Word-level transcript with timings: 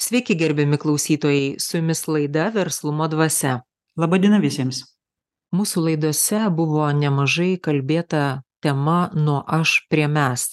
Sveiki, 0.00 0.34
gerbiami 0.34 0.78
klausytojai, 0.78 1.56
su 1.58 1.76
jumis 1.76 2.06
laida 2.06 2.48
Verslumo 2.54 3.08
dvasia. 3.10 3.64
Labadiena 3.98 4.38
visiems. 4.38 4.84
Mūsų 5.50 5.80
laidose 5.88 6.42
buvo 6.54 6.84
nemažai 6.94 7.56
kalbėta 7.58 8.20
tema 8.62 9.08
nuo 9.14 9.40
aš 9.42 9.72
prie 9.90 10.04
mes. 10.06 10.44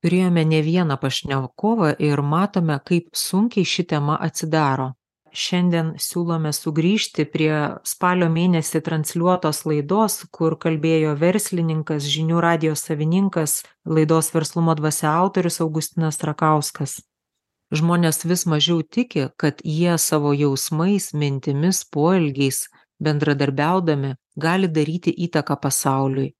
Turėjome 0.00 0.46
ne 0.48 0.62
vieną 0.64 0.96
pašnekovą 1.02 1.90
ir 2.00 2.22
matome, 2.24 2.78
kaip 2.88 3.10
sunkiai 3.12 3.68
ši 3.68 3.84
tema 3.90 4.16
atsidaro. 4.16 4.94
Šiandien 5.28 5.90
siūlome 6.00 6.54
sugrįžti 6.56 7.26
prie 7.28 7.52
spalio 7.84 8.30
mėnesį 8.32 8.80
transliuotos 8.86 9.60
laidos, 9.68 10.22
kur 10.32 10.56
kalbėjo 10.56 11.12
verslininkas, 11.20 12.08
žinių 12.16 12.40
radijos 12.40 12.86
savininkas, 12.88 13.58
laidos 13.84 14.32
verslumo 14.32 14.78
dvasia 14.80 15.12
autorius 15.18 15.60
Augustinas 15.60 16.22
Rakauskas. 16.24 16.96
Žmonės 17.74 18.22
vis 18.30 18.46
mažiau 18.46 18.82
tiki, 18.82 19.26
kad 19.36 19.58
jie 19.64 19.96
savo 19.98 20.30
jausmais, 20.32 21.10
mintimis, 21.12 21.82
poelgiais, 21.90 22.68
bendradarbiaudami 23.02 24.14
gali 24.38 24.68
daryti 24.68 25.10
įtaką 25.26 25.56
pasauliui. 25.62 26.34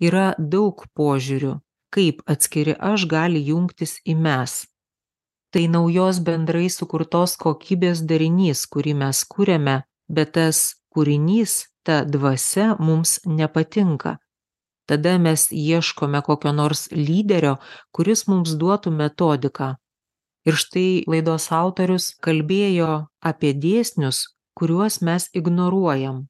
Yra 0.00 0.32
daug 0.38 0.86
požiūrių, 0.96 1.58
kaip 1.92 2.22
atskiri 2.26 2.74
aš 2.80 3.04
gali 3.06 3.42
jungtis 3.50 3.98
į 4.08 4.16
mes. 4.16 4.62
Tai 5.52 5.66
naujos 5.68 6.22
bendrai 6.24 6.70
sukurtos 6.72 7.36
kokybės 7.36 8.00
darinys, 8.08 8.64
kurį 8.64 8.96
mes 9.04 9.20
kūrėme, 9.28 9.82
bet 10.08 10.32
tas 10.38 10.80
kūrinys, 10.96 11.66
ta 11.84 12.02
dvasia 12.08 12.72
mums 12.80 13.18
nepatinka. 13.26 14.16
Tada 14.88 15.18
mes 15.18 15.50
ieškome 15.52 16.22
kokio 16.24 16.52
nors 16.56 16.88
lyderio, 16.90 17.58
kuris 17.92 18.24
mums 18.26 18.56
duotų 18.58 18.90
metodiką, 18.96 19.74
Ir 20.48 20.58
štai 20.58 21.04
laidos 21.06 21.52
autorius 21.54 22.12
kalbėjo 22.24 23.06
apie 23.22 23.52
dėsnius, 23.54 24.24
kuriuos 24.58 24.98
mes 25.06 25.28
ignoruojam. 25.38 26.26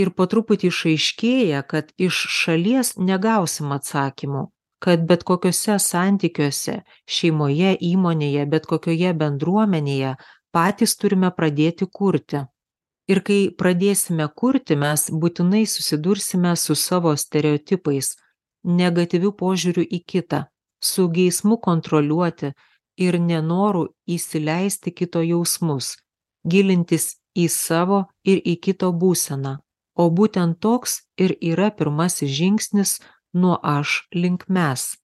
Ir 0.00 0.10
po 0.16 0.26
truputį 0.26 0.70
išaiškėja, 0.72 1.60
kad 1.70 1.92
iš 2.00 2.16
šalies 2.40 2.94
negausim 2.98 3.74
atsakymų, 3.76 4.48
kad 4.82 5.04
bet 5.10 5.22
kokiuose 5.28 5.76
santykiuose, 5.78 6.80
šeimoje, 7.06 7.76
įmonėje, 7.92 8.48
bet 8.50 8.66
kokioje 8.72 9.12
bendruomenėje 9.20 10.16
patys 10.54 10.96
turime 10.96 11.30
pradėti 11.36 11.86
kurti. 11.86 12.42
Ir 13.12 13.20
kai 13.20 13.38
pradėsime 13.60 14.26
kurti, 14.40 14.76
mes 14.80 15.10
būtinai 15.22 15.64
susidursime 15.68 16.56
su 16.56 16.74
savo 16.74 17.12
stereotipais, 17.20 18.14
negatyviu 18.64 19.34
požiūriu 19.36 19.84
į 19.84 20.00
kitą, 20.08 20.46
su 20.80 21.10
geismu 21.12 21.58
kontroliuoti, 21.60 22.54
ir 22.96 23.18
nenoru 23.20 23.88
įsileisti 24.06 24.92
kito 24.94 25.22
jausmus, 25.24 25.94
gilintis 26.46 27.14
į 27.34 27.48
savo 27.50 28.04
ir 28.24 28.40
į 28.44 28.56
kito 28.66 28.90
būseną, 28.92 29.58
o 29.98 30.04
būtent 30.10 30.60
toks 30.60 31.02
ir 31.18 31.36
yra 31.40 31.70
pirmasis 31.70 32.30
žingsnis 32.30 32.98
nuo 33.34 33.58
aš 33.62 34.04
link 34.14 34.46
mes. 34.48 34.94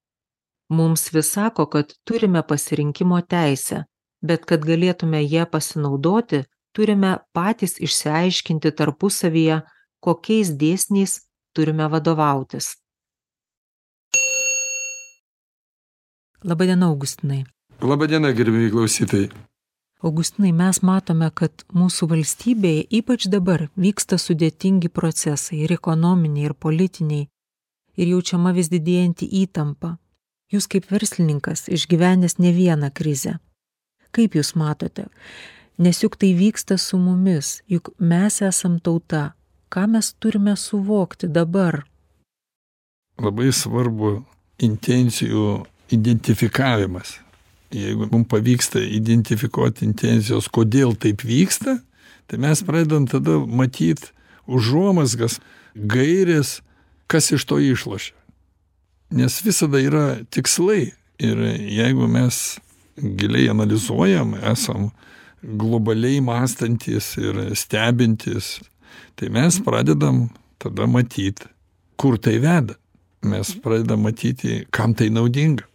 Mums 0.71 1.11
vis 1.13 1.33
sako, 1.35 1.67
kad 1.67 1.95
turime 2.07 2.43
pasirinkimo 2.47 3.19
teisę, 3.27 3.85
bet 4.23 4.47
kad 4.47 4.63
galėtume 4.63 5.23
ją 5.27 5.49
pasinaudoti, 5.51 6.45
turime 6.77 7.17
patys 7.35 7.81
išsiaiškinti 7.83 8.71
tarpusavyje, 8.79 9.63
kokiais 10.01 10.55
dėsniais 10.61 11.19
turime 11.55 11.91
vadovautis. 11.91 12.77
Labadiena, 16.45 16.87
Augustinai. 16.87 17.45
Labadiena, 17.81 18.29
gerbėjai 18.37 18.71
klausytojai. 18.75 19.29
Augustinai, 20.05 20.51
mes 20.53 20.81
matome, 20.85 21.31
kad 21.33 21.63
mūsų 21.73 22.09
valstybėje 22.11 22.83
ypač 23.01 23.27
dabar 23.33 23.67
vyksta 23.77 24.19
sudėtingi 24.21 24.91
procesai 24.93 25.63
ir 25.65 25.73
ekonominiai, 25.73 26.51
ir 26.51 26.55
politiniai, 26.55 27.29
ir 27.97 28.11
jaučiama 28.13 28.53
vis 28.57 28.69
didėjanti 28.73 29.29
įtampa. 29.43 29.95
Jūs 30.53 30.67
kaip 30.69 30.91
verslininkas 30.93 31.69
išgyvenęs 31.73 32.37
ne 32.41 32.53
vieną 32.53 32.91
krizę. 32.93 33.39
Kaip 34.13 34.37
jūs 34.37 34.53
matote? 34.61 35.07
Nes 35.81 36.03
juk 36.03 36.19
tai 36.21 36.35
vyksta 36.37 36.77
su 36.77 37.01
mumis, 37.01 37.63
juk 37.69 37.95
mes 37.97 38.43
esam 38.45 38.77
tauta. 38.81 39.33
Ką 39.73 39.87
mes 39.89 40.13
turime 40.21 40.57
suvokti 40.59 41.31
dabar? 41.31 41.85
Labai 43.21 43.53
svarbu 43.55 44.19
intencijų 44.61 45.63
identifikavimas 45.95 47.21
jeigu 47.71 48.09
mum 48.11 48.25
pavyksta 48.25 48.83
identifikuot 48.83 49.83
intencijos 49.87 50.49
kodėl 50.51 50.97
taip 50.99 51.23
vyksta 51.27 51.79
tai 52.31 52.39
mes 52.39 52.63
pradedam 52.67 53.07
tada 53.11 53.39
matyt 53.47 54.11
užuomazgas 54.51 55.39
gairės 55.75 56.61
kas 57.11 57.31
iš 57.35 57.47
to 57.47 57.59
išlošia. 57.63 58.15
Nes 59.11 59.41
visada 59.43 59.81
yra 59.83 60.05
tikslai 60.31 60.93
ir 61.19 61.41
jeigu 61.75 62.07
mes 62.11 62.59
giliai 62.95 63.51
analizuojam 63.51 64.37
esam 64.53 64.91
globaliai 65.43 66.21
mąstantys 66.23 67.17
ir 67.19 67.41
stebintys 67.59 68.59
tai 69.19 69.31
mes 69.35 69.59
pradedam 69.65 70.29
tada 70.63 70.87
matyt 70.87 71.47
kur 71.97 72.19
tai 72.19 72.39
veda. 72.43 72.77
Mes 73.23 73.53
pradedam 73.63 74.07
matyti 74.07 74.65
kam 74.73 74.95
tai 74.95 75.11
naudinga 75.13 75.70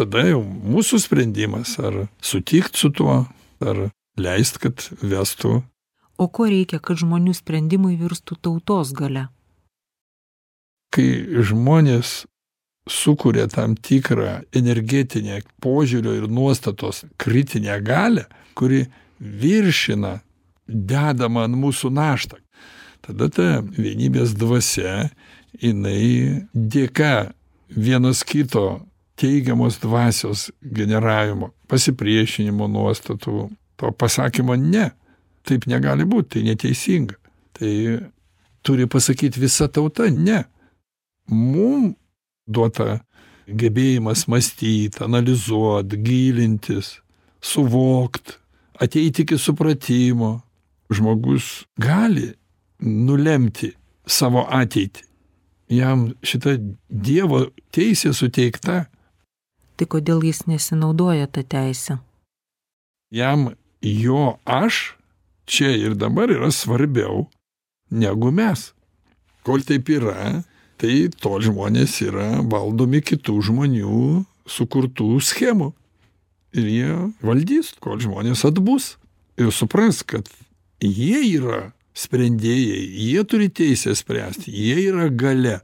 tada 0.00 0.24
jau 0.24 0.40
mūsų 0.44 1.00
sprendimas 1.04 1.76
ar 1.82 2.06
sutikt 2.24 2.78
su 2.80 2.90
tuo, 2.94 3.22
ar 3.60 3.90
leist, 4.20 4.60
kad 4.62 4.86
vestų. 5.00 5.60
O 6.20 6.26
ko 6.28 6.48
reikia, 6.48 6.80
kad 6.82 7.00
žmonių 7.00 7.34
sprendimai 7.36 7.94
virstų 8.00 8.36
tautos 8.40 8.92
gale? 8.96 9.28
Kai 10.92 11.06
žmonės 11.46 12.24
sukuria 12.90 13.46
tam 13.48 13.76
tikrą 13.76 14.40
energetinę 14.56 15.40
požiūrio 15.62 16.16
ir 16.18 16.28
nuostatos 16.28 17.04
kritinę 17.20 17.78
galę, 17.84 18.26
kuri 18.58 18.86
viršina 19.20 20.18
dedamą 20.66 21.46
ant 21.46 21.58
mūsų 21.60 21.92
naštą. 21.94 22.40
Tada 23.04 23.30
ta 23.32 23.48
vienybės 23.62 24.34
dvasia, 24.36 25.10
jinai 25.60 26.46
dėka 26.52 27.32
vienas 27.70 28.24
kito 28.26 28.82
teigiamos 29.20 29.78
dvasios 29.82 30.48
generavimo, 30.64 31.50
pasipriešinimo 31.68 32.68
nuostatų, 32.72 33.50
to 33.76 33.92
pasakymo 34.00 34.56
ne. 34.56 34.90
Taip 35.44 35.66
negali 35.68 36.04
būti, 36.08 36.36
tai 36.36 36.42
neteisinga. 36.48 37.16
Tai 37.56 37.72
turi 38.64 38.86
pasakyti 38.88 39.40
visa 39.40 39.68
tauta 39.68 40.08
ne. 40.12 40.42
Mums 41.30 41.96
duota 42.48 43.00
gebėjimas 43.46 44.26
mąstyti, 44.30 45.02
analizuoti, 45.04 45.98
gilintis, 46.04 46.96
suvokti, 47.42 48.36
ateiti 48.80 49.26
iki 49.26 49.38
supratimo. 49.38 50.38
Žmogus 50.90 51.68
gali 51.78 52.32
nulemti 52.82 53.68
savo 54.02 54.42
ateitį. 54.50 55.04
Jam 55.70 56.08
šita 56.26 56.56
Dievo 56.90 57.44
teisė 57.70 58.10
suteikta 58.16 58.88
tai 59.80 59.88
kodėl 59.88 60.20
jis 60.28 60.44
nesinaudoja 60.44 61.24
tą 61.32 61.40
teisę? 61.48 61.96
Jam 63.08 63.54
jo 63.80 64.36
aš 64.44 64.98
čia 65.48 65.72
ir 65.72 65.96
dabar 65.96 66.28
yra 66.28 66.50
svarbiau 66.52 67.24
negu 67.88 68.28
mes. 68.30 68.74
Kol 69.42 69.64
taip 69.64 69.88
yra, 69.88 70.44
tai 70.76 71.08
tol 71.16 71.40
žmonės 71.40 71.96
yra 72.04 72.42
valdomi 72.44 73.00
kitų 73.00 73.38
žmonių 73.48 74.24
sukurtų 74.44 75.16
schemų. 75.24 75.72
Ir 76.52 76.68
jie 76.68 76.92
valdys, 77.24 77.72
kol 77.80 77.96
žmonės 78.02 78.44
atbus. 78.44 78.98
Ir 79.40 79.48
supras, 79.54 80.02
kad 80.04 80.28
jie 80.84 81.22
yra 81.38 81.70
sprendėjai, 81.96 82.84
jie 82.84 83.24
turi 83.24 83.48
teisę 83.48 83.94
spręsti, 83.96 84.52
jie 84.52 84.76
yra 84.90 85.08
gale, 85.08 85.60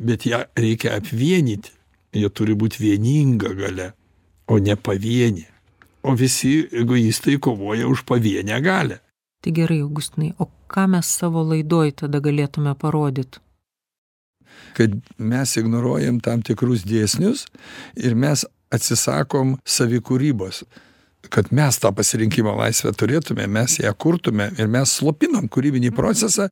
bet 0.00 0.24
ją 0.24 0.40
reikia 0.56 0.96
apvienyti 0.96 1.74
jie 2.12 2.28
turi 2.30 2.56
būt 2.58 2.78
vieninga 2.80 3.52
galia, 3.56 3.92
o 4.46 4.58
ne 4.58 4.76
pavienė. 4.76 5.48
O 6.02 6.16
visi 6.18 6.66
egoistai 6.74 7.38
kovoja 7.38 7.86
už 7.86 8.02
pavienę 8.08 8.58
galę. 8.62 8.98
Tai 9.42 9.52
gerai, 9.54 9.80
Augustinai, 9.82 10.32
o 10.38 10.48
ką 10.70 10.88
mes 10.90 11.08
savo 11.18 11.42
laidoj 11.46 11.92
tada 12.02 12.20
galėtume 12.22 12.74
parodyti? 12.78 13.40
Kad 14.76 14.94
mes 15.18 15.54
ignoruojam 15.58 16.20
tam 16.22 16.42
tikrus 16.46 16.84
dėsnius 16.86 17.46
ir 17.98 18.14
mes 18.14 18.44
atsisakom 18.72 19.56
savikūrybos. 19.66 20.62
Kad 21.32 21.52
mes 21.54 21.78
tą 21.78 21.92
pasirinkimo 21.94 22.54
laisvę 22.58 22.92
turėtume, 22.98 23.46
mes 23.46 23.78
ją 23.78 23.92
kurtume 23.94 24.50
ir 24.58 24.70
mes 24.70 24.94
slopinam 24.98 25.46
kūrybinį 25.50 25.92
procesą. 25.94 26.48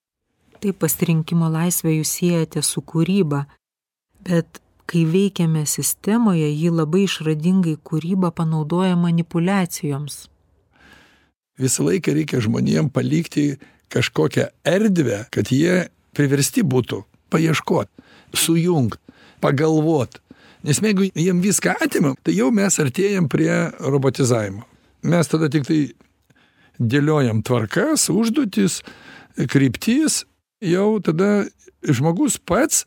Tai 0.60 0.72
pasirinkimo 0.76 1.48
laisvę 1.50 1.94
jūs 1.96 2.12
siejate 2.20 2.62
su 2.62 2.82
kūryba, 2.86 3.44
bet 4.26 4.60
kai 4.90 5.04
veikiame 5.06 5.62
sistemoje 5.70 6.50
ji 6.50 6.75
labai 6.75 7.06
išradingai 7.06 7.76
kūrybą 7.87 8.32
panaudoja 8.34 8.98
manipuliacijoms 8.98 10.25
visą 11.60 11.84
laiką 11.87 12.14
reikia 12.16 12.40
žmonėm 12.42 12.90
palikti 12.92 13.54
kažkokią 13.92 14.48
erdvę, 14.66 15.25
kad 15.34 15.50
jie 15.52 15.88
priversti 16.16 16.64
būtų 16.66 17.02
paieškot, 17.31 17.90
sujungt, 18.34 18.98
pagalvot. 19.42 20.20
Nes 20.66 20.81
jeigu 20.82 21.08
jiem 21.08 21.40
viską 21.40 21.76
atimam, 21.84 22.16
tai 22.25 22.34
jau 22.36 22.50
mes 22.52 22.76
artėjam 22.82 23.28
prie 23.32 23.52
robotizavimo. 23.81 24.66
Mes 25.08 25.31
tada 25.31 25.48
tik 25.52 25.64
tai 25.69 25.81
dėliojam 26.81 27.40
tvarkas, 27.44 28.08
užduotis, 28.12 28.81
kryptis, 29.48 30.25
jau 30.60 30.98
tada 31.04 31.46
žmogus 31.81 32.36
pats 32.36 32.84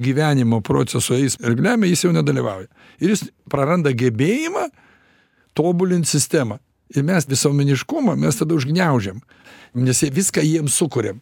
gyvenimo 0.00 0.60
proceso 0.64 1.14
eis 1.14 1.36
ir 1.40 1.56
lemia, 1.60 1.90
jis 1.90 2.06
jau 2.06 2.12
nedalyvauja. 2.14 2.68
Ir 3.00 3.14
jis 3.14 3.26
praranda 3.50 3.92
gebėjimą 3.92 4.68
tobulinti 5.56 6.10
sistemą. 6.10 6.58
Ir 6.96 7.04
mes 7.06 7.28
visuomeniškumą 7.30 8.16
mes 8.18 8.38
tada 8.40 8.56
užgniaužiam, 8.56 9.20
nes 9.78 10.02
viską 10.02 10.42
jiems 10.42 10.74
sukūrėm. 10.80 11.20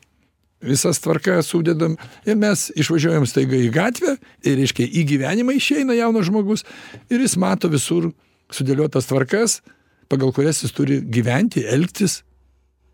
Visas 0.64 0.98
tvarkas 0.98 1.46
sudedam 1.52 1.94
ir 2.26 2.38
mes 2.38 2.64
išvažiuojam 2.74 3.26
staiga 3.30 3.54
į 3.54 3.68
gatvę 3.70 4.16
ir, 4.42 4.56
reiškia, 4.58 4.88
į 4.90 5.04
gyvenimą 5.12 5.54
išeina 5.54 5.94
jaunas 5.94 6.26
žmogus 6.26 6.64
ir 7.12 7.22
jis 7.22 7.36
mato 7.38 7.70
visur 7.70 8.08
sudėliotas 8.50 9.06
tvarkas, 9.06 9.60
pagal 10.10 10.32
kurias 10.34 10.64
jis 10.64 10.74
turi 10.74 10.98
gyventi, 11.04 11.62
elgtis, 11.62 12.22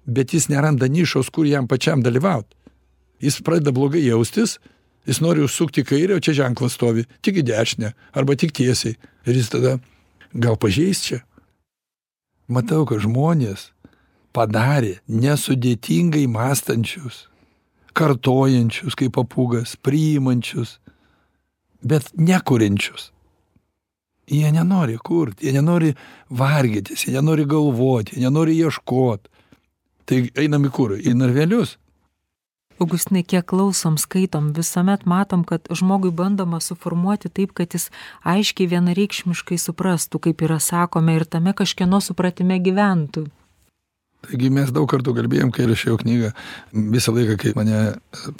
bet 0.04 0.34
jis 0.34 0.50
neranda 0.52 0.90
nišos, 0.90 1.30
kur 1.32 1.48
jam 1.48 1.68
pačiam 1.70 2.02
dalyvauti. 2.04 2.52
Jis 3.24 3.40
pradeda 3.46 3.72
blogai 3.72 4.02
jaustis, 4.04 4.58
jis 5.08 5.20
nori 5.24 5.44
užsukti 5.44 5.84
į 5.84 5.88
kairę, 5.88 6.16
o 6.16 6.22
čia 6.22 6.36
ženklas 6.44 6.76
stovi, 6.78 7.06
tik 7.24 7.40
į 7.42 7.46
dešinę 7.50 7.92
arba 8.16 8.36
tik 8.38 8.54
tiesiai. 8.56 8.96
Ir 9.24 9.38
jis 9.38 9.52
tada 9.52 9.78
gal 10.34 10.58
pažeis 10.60 11.04
čia. 11.04 11.22
Matau, 12.48 12.84
kad 12.88 13.00
žmonės 13.04 13.70
padarė 14.36 14.98
nesudėtingai 15.08 16.26
mąstančius, 16.28 17.28
kartojančius 17.96 18.96
kaip 18.98 19.14
papūgas, 19.16 19.76
priimančius, 19.80 20.78
bet 21.84 22.10
nekuriančius. 22.18 23.10
Jie 24.24 24.48
nenori 24.56 24.96
kurti, 24.96 25.46
jie 25.46 25.52
nenori 25.52 25.92
vargytis, 26.32 27.04
jie 27.04 27.12
nenori 27.12 27.44
galvoti, 27.48 28.16
jie 28.16 28.24
nenori 28.24 28.56
ieškoti. 28.56 29.30
Tai 30.04 30.20
einam 30.40 30.64
į 30.68 30.70
kur? 30.72 30.94
Į 30.96 31.14
narvelius. 31.16 31.78
Augustinai, 32.82 33.22
kiek 33.22 33.46
klausom, 33.46 33.94
skaitom, 34.00 34.50
visuomet 34.56 35.04
matom, 35.06 35.44
kad 35.46 35.68
žmogui 35.70 36.10
bandoma 36.10 36.58
suformuoti 36.60 37.30
taip, 37.30 37.52
kad 37.54 37.74
jis 37.76 37.86
aiškiai 38.26 38.66
vienareikšmiškai 38.72 39.58
suprastų, 39.62 40.20
kaip 40.26 40.42
yra 40.42 40.58
sakome, 40.58 41.14
ir 41.14 41.26
tame 41.30 41.54
kažkieno 41.54 42.02
supratime 42.02 42.58
gyventų. 42.58 43.28
Taigi 44.24 44.48
mes 44.50 44.72
daug 44.72 44.88
kartų 44.88 45.12
kalbėjom, 45.18 45.52
kai 45.54 45.66
rašiau 45.68 45.98
knygą, 46.00 46.30
visą 46.94 47.12
laiką, 47.14 47.36
kai 47.40 47.52
mane 47.58 47.80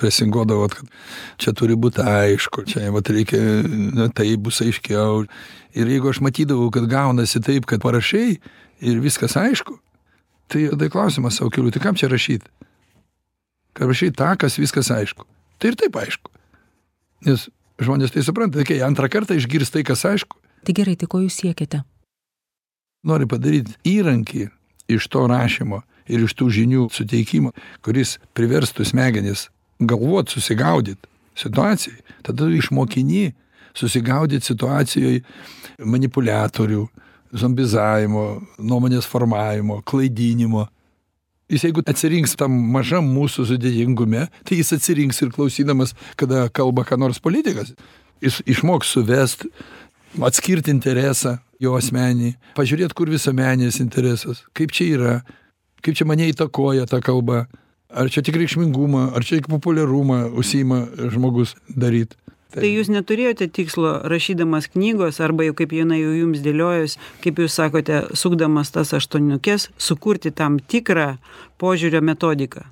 presingodavo, 0.00 0.66
kad 0.72 0.90
čia 1.38 1.52
turi 1.56 1.76
būti 1.78 2.02
aišku, 2.02 2.64
čia 2.70 2.88
vat, 2.94 3.10
reikia, 3.12 3.40
na, 3.68 4.08
tai 4.08 4.30
bus 4.40 4.62
aiškiau. 4.64 5.26
Ir 5.76 5.90
jeigu 5.92 6.10
aš 6.10 6.22
matydavau, 6.24 6.70
kad 6.74 6.88
gaunasi 6.90 7.42
taip, 7.44 7.68
kad 7.70 7.84
parašai 7.84 8.38
ir 8.84 9.02
viskas 9.04 9.36
aišku, 9.38 9.76
tai 10.50 10.68
tada 10.72 10.88
klausimas 10.90 11.38
savo 11.38 11.52
keliu, 11.52 11.74
tai 11.74 11.84
kam 11.84 11.98
čia 12.00 12.08
rašyti? 12.12 12.48
Kad 13.74 13.90
rašai 13.90 14.12
tą, 14.14 14.34
kas 14.38 14.58
viskas 14.60 14.90
aišku. 14.94 15.26
Tai 15.58 15.72
ir 15.72 15.78
taip 15.78 15.96
aišku. 15.98 16.30
Nes 17.26 17.48
žmonės 17.82 18.14
tai 18.14 18.22
supranta, 18.26 18.64
kai 18.66 18.80
antrą 18.86 19.10
kartą 19.10 19.36
išgirs 19.38 19.72
tai, 19.74 19.82
kas 19.86 20.04
aišku. 20.06 20.38
Tai 20.64 20.74
gerai, 20.76 20.94
tai 20.96 21.08
ko 21.10 21.20
jūs 21.24 21.40
siekiate? 21.42 21.82
Nori 23.04 23.26
padaryti 23.28 23.74
įrankį 23.88 24.46
iš 24.94 25.08
to 25.12 25.26
rašymo 25.28 25.82
ir 26.08 26.24
iš 26.24 26.36
tų 26.38 26.48
žinių 26.52 26.86
suteikimo, 26.92 27.52
kuris 27.84 28.18
priverstų 28.36 28.86
smegenis 28.88 29.48
galvot, 29.80 30.30
susigaudyt 30.32 31.08
situacijai, 31.36 31.98
tada 32.22 32.48
išmokini 32.48 33.32
susigaudyt 33.74 34.46
situacijoje 34.46 35.24
manipuliatorių, 35.82 36.84
zombizavimo, 37.34 38.24
nuomonės 38.62 39.08
formavimo, 39.10 39.80
klaidinimo. 39.82 40.68
Jis 41.52 41.66
jeigu 41.66 41.82
atsirinks 41.84 42.36
tam 42.40 42.54
mažam 42.72 43.08
mūsų 43.12 43.44
sudėtingume, 43.50 44.28
tai 44.48 44.58
jis 44.60 44.72
atsirinks 44.78 45.20
ir 45.20 45.32
klausydamas, 45.34 45.92
kada 46.16 46.46
kalba 46.48 46.86
ką 46.88 46.96
nors 47.00 47.20
politikas. 47.20 47.74
Jis 48.24 48.40
išmoks 48.48 48.94
suvest, 48.94 49.44
atskirti 50.24 50.72
interesą 50.72 51.36
jo 51.60 51.74
asmenį, 51.76 52.34
pažiūrėt, 52.56 52.94
kur 52.96 53.12
visuomenės 53.12 53.80
interesas, 53.84 54.44
kaip 54.56 54.72
čia 54.74 54.88
yra, 54.96 55.14
kaip 55.84 55.98
čia 55.98 56.08
mane 56.08 56.30
įtakoja 56.32 56.88
ta 56.88 57.02
kalba, 57.04 57.44
ar 57.92 58.10
čia 58.10 58.24
tik 58.24 58.38
reikšmingumą, 58.40 59.10
ar 59.14 59.26
čia 59.26 59.38
tik 59.38 59.50
populiarumą 59.52 60.24
užsima 60.32 60.84
žmogus 61.12 61.54
daryti. 61.68 62.16
Tai, 62.54 62.62
tai 62.62 62.70
jūs 62.70 62.90
neturėjote 62.92 63.48
tikslo 63.50 63.96
rašydamas 64.10 64.68
knygos 64.70 65.18
arba 65.24 65.48
jau 65.48 65.56
kaip 65.58 65.74
jinai 65.74 65.98
jau 65.98 66.14
jums 66.14 66.42
dėliojus, 66.44 66.96
kaip 67.24 67.42
jūs 67.42 67.58
sakote, 67.58 68.04
sukdamas 68.14 68.70
tas 68.74 68.94
aštuoniukės, 68.94 69.72
sukurti 69.74 70.30
tam 70.30 70.60
tikrą 70.62 71.16
požiūrio 71.58 72.04
metodiką? 72.04 72.62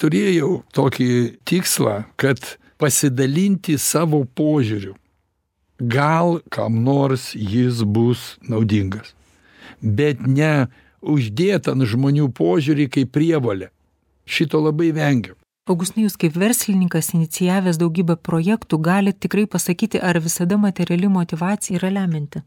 Turėjau 0.00 0.62
tokį 0.74 1.08
tikslą, 1.46 2.00
kad 2.16 2.40
pasidalinti 2.80 3.76
savo 3.78 4.24
požiūriu 4.24 4.96
gal 5.78 6.40
kam 6.50 6.82
nors 6.84 7.34
jis 7.34 7.82
bus 7.84 8.38
naudingas. 8.48 9.14
Bet 9.80 10.24
ne 10.26 10.68
uždėt 11.02 11.68
ant 11.68 11.84
žmonių 11.84 12.30
požiūrį 12.32 12.88
kaip 12.88 13.12
prievalę. 13.12 13.70
Šito 14.24 14.62
labai 14.64 14.92
vengiu. 14.96 15.34
Augustinai, 15.64 16.04
jūs 16.04 16.18
kaip 16.20 16.34
verslininkas 16.36 17.14
inicijavęs 17.16 17.78
daugybę 17.80 18.18
projektų, 18.20 18.76
galite 18.84 19.22
tikrai 19.24 19.46
pasakyti, 19.48 19.96
ar 19.96 20.18
visada 20.20 20.58
materiali 20.60 21.08
motivacija 21.08 21.78
yra 21.78 21.88
leminti? 21.94 22.42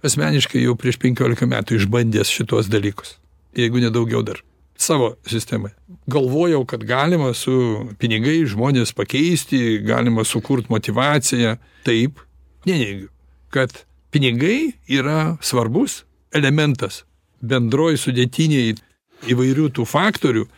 Asmeniškai 0.00 0.62
jau 0.62 0.72
prieš 0.80 0.96
15 1.02 1.44
metų 1.50 1.76
išbandęs 1.76 2.32
šitos 2.32 2.70
dalykus, 2.72 3.18
jeigu 3.52 3.82
nedaugiau 3.84 4.24
dar 4.24 4.40
savo 4.80 5.10
sistemai. 5.28 5.74
Galvojau, 6.08 6.64
kad 6.64 6.88
galima 6.88 7.34
su 7.36 7.52
pinigai 8.00 8.38
žmonės 8.48 8.94
pakeisti, 8.96 9.82
galima 9.84 10.24
sukurti 10.24 10.72
motivaciją. 10.72 11.58
Taip, 11.84 12.24
neneigiu, 12.64 13.10
kad 13.52 13.82
pinigai 14.16 14.72
yra 14.88 15.34
svarbus 15.44 16.06
elementas 16.32 17.02
bendroj 17.44 18.00
sudėtiniai 18.00 18.78
įvairių 19.28 19.68
tų 19.76 19.84
faktorių, 19.84 20.48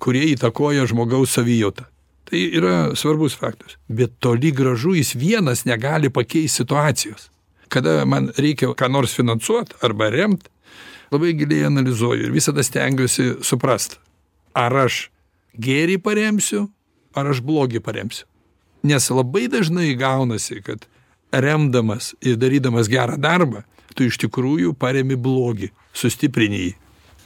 kurie 0.00 0.24
įtakoja 0.34 0.86
žmogaus 0.90 1.36
savijautą. 1.36 1.86
Tai 2.30 2.40
yra 2.56 2.74
svarbus 2.98 3.34
faktas. 3.34 3.76
Bet 3.88 4.16
toli 4.22 4.52
gražu 4.54 4.94
jis 4.94 5.14
vienas 5.18 5.64
negali 5.66 6.10
pakeisti 6.10 6.62
situacijos. 6.62 7.28
Kada 7.70 8.04
man 8.06 8.30
reikia 8.38 8.70
ką 8.74 8.90
nors 8.90 9.14
finansuoti 9.14 9.78
arba 9.86 10.10
remti, 10.10 10.50
labai 11.10 11.34
giliai 11.38 11.66
analizuoju 11.66 12.26
ir 12.26 12.34
visada 12.34 12.62
stengiuosi 12.62 13.40
suprasti, 13.46 13.98
ar 14.54 14.74
aš 14.86 15.08
gėrį 15.58 15.98
paremsiu, 16.02 16.68
ar 17.14 17.30
aš 17.30 17.42
blogį 17.46 17.82
paremsiu. 17.82 18.26
Nes 18.86 19.10
labai 19.10 19.48
dažnai 19.50 19.92
gaunasi, 19.98 20.62
kad 20.64 20.86
remdamas 21.32 22.14
ir 22.22 22.38
darydamas 22.40 22.88
gerą 22.90 23.18
darbą, 23.20 23.64
tu 23.94 24.06
iš 24.06 24.18
tikrųjų 24.22 24.72
paremi 24.78 25.18
blogį, 25.18 25.70
sustiprini 25.92 26.62
jį. 26.64 26.72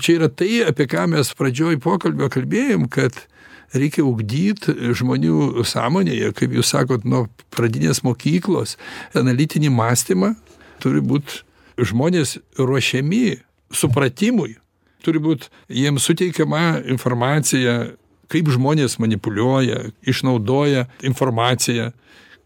Čia 0.02 0.18
yra 0.18 0.28
tai, 0.28 0.64
apie 0.66 0.88
ką 0.90 1.06
mes 1.12 1.30
pradžioj 1.38 1.78
pokalbio 1.82 2.28
kalbėjom, 2.32 2.88
kad 2.92 3.16
reikia 3.74 4.04
ugdyti 4.06 4.74
žmonių 4.96 5.64
sąmonėje, 5.66 6.32
kaip 6.38 6.54
jūs 6.54 6.72
sakot, 6.74 7.06
nuo 7.06 7.26
pradinės 7.54 8.02
mokyklos, 8.06 8.76
analitinį 9.18 9.72
mąstymą, 9.74 10.34
turi 10.82 11.02
būti 11.04 11.42
žmonės 11.78 12.38
ruošiami 12.58 13.40
supratimui, 13.74 14.56
turi 15.04 15.22
būti 15.22 15.50
jiems 15.72 16.06
suteikiama 16.06 16.84
informacija, 16.90 17.94
kaip 18.30 18.50
žmonės 18.50 18.98
manipuliuoja, 19.02 19.90
išnaudoja 20.06 20.86
informaciją, 21.04 21.90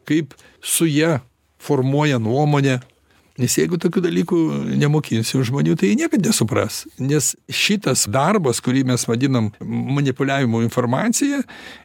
kaip 0.08 0.34
su 0.64 0.88
ją 0.88 1.18
formuoja 1.62 2.18
nuomonę. 2.18 2.80
Nes 3.38 3.54
jeigu 3.54 3.78
tokių 3.78 4.02
dalykų 4.02 4.38
nemokinsim 4.80 5.44
žmonių, 5.46 5.76
tai 5.78 5.92
jie 5.92 6.00
niekada 6.00 6.32
nesupras. 6.32 6.82
Nes 6.98 7.32
šitas 7.46 8.08
darbas, 8.10 8.58
kurį 8.64 8.82
mes 8.90 9.06
vadinam 9.06 9.52
manipuliavimu 9.62 10.64
informacija, 10.66 11.44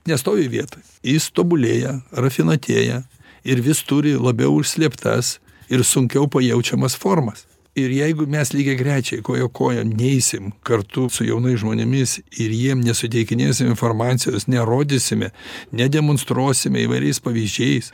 nestovi 0.09 0.49
vietoj. 0.49 0.81
Jis 1.05 1.29
tobulėja, 1.35 1.99
rafinatėja 2.17 3.03
ir 3.45 3.63
vis 3.63 3.85
turi 3.85 4.17
labiau 4.17 4.57
užslėptas 4.57 5.37
ir 5.69 5.85
sunkiau 5.85 6.25
pajaučiamas 6.31 6.97
formas 6.97 7.45
ir 7.75 7.89
jeigu 7.89 8.27
mes 8.29 8.53
lygiagrečiai 8.53 9.21
koja 9.25 9.47
kojon 9.47 9.93
neisim 9.97 10.51
kartu 10.63 11.07
su 11.09 11.25
jaunais 11.25 11.57
žmonėmis 11.61 12.19
ir 12.43 12.53
jiem 12.53 12.83
nesuteikinėsim 12.85 13.71
informacijos 13.71 14.45
nerodysime 14.47 15.31
nedemonstruosime 15.73 16.83
įvairiais 16.85 17.21
pavyzdžiais 17.25 17.89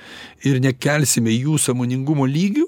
ir 0.49 0.59
nekelsime 0.63 1.31
jų 1.31 1.55
sąmoningumo 1.63 2.27
lygių 2.27 2.67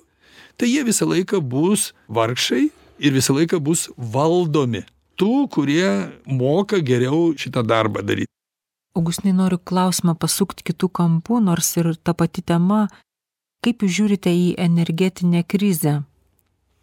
tai 0.61 0.69
jie 0.69 0.83
visą 0.85 1.07
laiką 1.09 1.41
bus 1.41 1.89
vargšai 2.05 2.67
ir 3.01 3.15
visą 3.17 3.33
laiką 3.33 3.57
bus 3.65 3.87
valdomi. 3.97 4.83
Tų 5.17 5.47
kurie 5.53 5.87
moka 6.25 6.77
geriau 6.85 7.33
šitą 7.33 7.63
darbą 7.65 8.05
daryt. 8.05 8.29
Augustinai 8.93 9.33
noriu 9.33 9.57
klausimą 9.57 10.13
pasukt 10.21 10.61
kitu 10.67 10.89
kampu 10.89 11.39
nors 11.41 11.73
ir 11.81 11.95
ta 12.03 12.13
pati 12.13 12.45
tema. 12.45 12.85
Kaip 13.65 13.81
jūs 13.81 13.97
žiūrite 13.97 14.29
į 14.29 14.47
energetinę 14.61 15.43
krizę? 15.49 16.01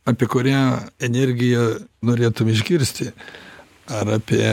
Apie 0.08 0.26
kurią 0.26 0.62
energiją 0.98 1.64
norėtum 2.02 2.50
išgirsti? 2.50 3.12
Ar 3.94 4.14
apie 4.18 4.46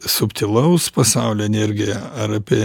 subtilaus 0.00 0.88
pasaulio 0.94 1.44
energiją? 1.48 1.98
Ar 2.16 2.38
apie 2.40 2.62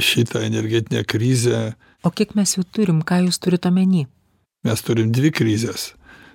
šitą 0.00 0.44
energetinę 0.44 1.04
krizę? 1.04 1.70
O 2.02 2.10
kiek 2.10 2.34
mes 2.36 2.56
jų 2.58 2.66
turim? 2.68 3.04
Ką 3.06 3.24
jūs 3.28 3.40
turit 3.40 3.68
omeny 3.68 4.08
mes 4.62 4.82
turim 4.86 5.12
dvi 5.12 5.32
krizes 5.34 5.92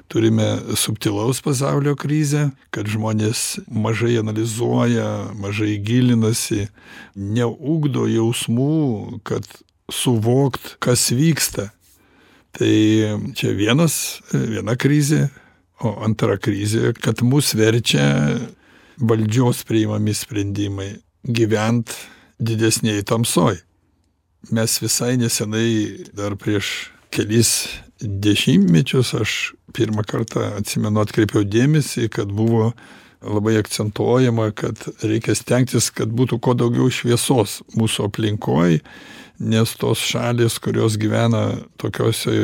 turime 0.08 0.58
subtilaus 0.76 1.42
pasaulio 1.44 1.96
krizę 2.00 2.50
kad 2.72 2.88
žmonės 2.88 3.60
mažai 3.68 4.18
analizuoja 4.22 5.34
mažai 5.36 5.76
gilinasi 5.84 6.68
neugdo 7.16 8.08
jausmų 8.08 9.20
kad 9.28 9.48
suvokt 9.92 10.76
kas 10.84 11.10
vyksta. 11.16 11.70
Tai 12.58 12.74
čia 13.38 13.52
vienas 13.56 14.20
viena 14.32 14.78
krizė 14.80 15.28
o 15.84 15.98
antra 16.06 16.40
krizė 16.40 16.94
kad 16.98 17.22
mus 17.22 17.54
verčia 17.56 18.08
valdžios 18.98 19.64
priimami 19.68 20.16
sprendimai 20.16 20.96
gyvent 21.28 21.92
didesnėj 22.40 23.04
tamsoj. 23.12 23.60
Mes 24.54 24.80
visai 24.80 25.18
nesenai 25.20 26.08
dar 26.16 26.38
prieš 26.40 26.94
kelis 27.14 27.68
dešimtmečius 28.02 29.14
aš 29.14 29.36
pirmą 29.74 30.04
kartą 30.08 30.44
atsimenu 30.58 31.02
atkreipiau 31.02 31.46
dėmesį 31.46 32.10
kad 32.14 32.32
buvo 32.34 32.72
labai 33.22 33.58
akcentuojama 33.60 34.52
kad 34.58 34.84
reikia 35.02 35.36
stengtis 35.36 35.90
kad 35.94 36.12
būtų 36.14 36.40
kuo 36.44 36.54
daugiau 36.58 36.90
šviesos 36.94 37.62
mūsų 37.78 38.10
aplinkoj 38.12 38.80
nes 39.40 39.74
tos 39.78 40.02
šalys 40.02 40.60
kurios 40.62 40.98
gyvena 41.02 41.58
tokiose 41.82 42.38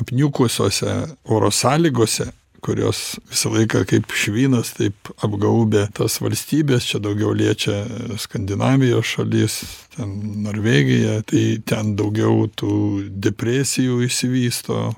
apniukusiose 0.00 0.94
oro 1.24 1.50
sąlygose 1.50 2.30
kurios 2.62 3.18
visą 3.30 3.50
laiką 3.54 3.84
kaip 3.88 4.12
švinas 4.12 4.74
taip 4.76 5.10
apgaubia 5.24 5.86
tas 5.96 6.18
valstybes 6.22 6.86
čia 6.88 7.00
daugiau 7.02 7.32
liečia 7.36 7.84
skandinavijos 8.20 9.06
šalis 9.14 9.60
ten 9.96 10.14
norvegija. 10.44 11.20
Tai 11.26 11.44
ten 11.66 11.94
daugiau 11.98 12.46
tų 12.60 12.72
depresijų 13.10 14.00
išsivysto 14.06 14.90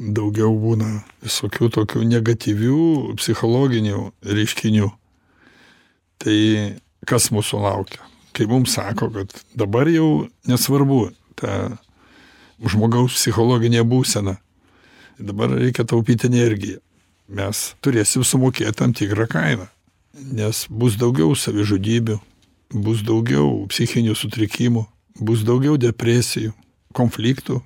daugiau 0.00 0.52
būna 0.56 1.02
visokių 1.24 1.70
tokių 1.76 2.04
negatyvių 2.08 3.16
psichologinių 3.20 4.10
reiškinių. 4.24 4.90
Tai 6.20 6.38
kas 7.08 7.30
mūsų 7.32 7.64
laukia? 7.64 8.04
Kai 8.36 8.46
mums 8.48 8.76
sako 8.76 9.10
kad 9.12 9.32
dabar 9.58 9.88
jau 9.90 10.28
nesvarbu 10.48 11.08
ta 11.40 11.80
žmogaus 12.60 13.16
psichologinė 13.16 13.82
būsena. 13.88 14.36
Dabar 15.20 15.52
reikia 15.52 15.84
taupyt 15.84 16.24
energiją 16.28 16.80
mes 17.30 17.62
turėsim 17.84 18.26
sumokėt 18.26 18.80
tam 18.80 18.94
tikrą 18.96 19.28
kainą 19.30 19.68
nes 20.20 20.66
bus 20.70 20.98
daugiau 21.00 21.34
savižudybių 21.38 22.18
bus 22.84 23.02
daugiau 23.06 23.66
psichinių 23.70 24.14
sutrikimų 24.18 24.84
bus 25.20 25.44
daugiau 25.46 25.76
depresijų 25.80 26.52
konfliktų 26.96 27.60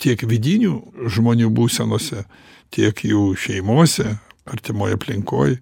tiek 0.00 0.20
vidinių 0.28 1.08
žmonių 1.12 1.50
būsenose 1.56 2.24
tiek 2.74 3.00
jų 3.04 3.32
šeimose 3.38 4.16
artimoj 4.46 4.96
aplinkoj. 4.96 5.58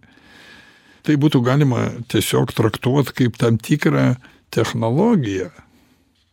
Tai 1.04 1.14
būtų 1.20 1.40
galima 1.44 1.88
tiesiog 2.08 2.52
traktuot 2.56 3.12
kaip 3.16 3.36
tam 3.40 3.58
tikrą 3.60 4.14
technologiją 4.54 5.50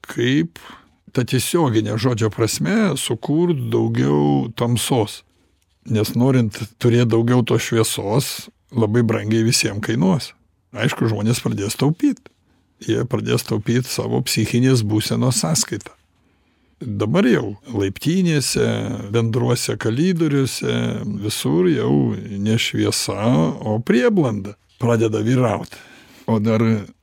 kaip 0.07 0.59
ta 1.11 1.25
tiesiogine 1.27 1.97
žodžio 1.99 2.31
prasme 2.33 2.93
sukurt 2.97 3.59
daugiau 3.71 4.49
tamsos 4.57 5.21
nes 5.89 6.13
norint 6.15 6.59
turėt 6.81 7.09
daugiau 7.13 7.45
tos 7.45 7.63
šviesos 7.65 8.49
labai 8.71 9.03
brangiai 9.07 9.45
visiem 9.47 9.81
kainuos. 9.83 10.33
Aišku 10.71 11.09
žmonės 11.11 11.41
pradės 11.43 11.75
taupyt. 11.79 12.21
Jie 12.81 13.03
pradės 13.05 13.43
taupyt 13.45 13.89
savo 13.89 14.21
psichinės 14.25 14.85
būsenos 14.87 15.41
sąskaita 15.43 15.93
dabar 16.81 17.25
jau 17.29 17.55
laiptinėse 17.69 18.65
bendruose 19.13 19.77
kalidoriuose 19.81 20.73
visur 21.21 21.69
jau 21.69 21.93
ne 22.17 22.57
šviesa 22.57 23.29
o 23.61 23.77
prieblanda 23.85 24.55
pradeda 24.81 25.21
vyraut. 25.21 25.69
O 26.25 26.39
dar 26.39 26.61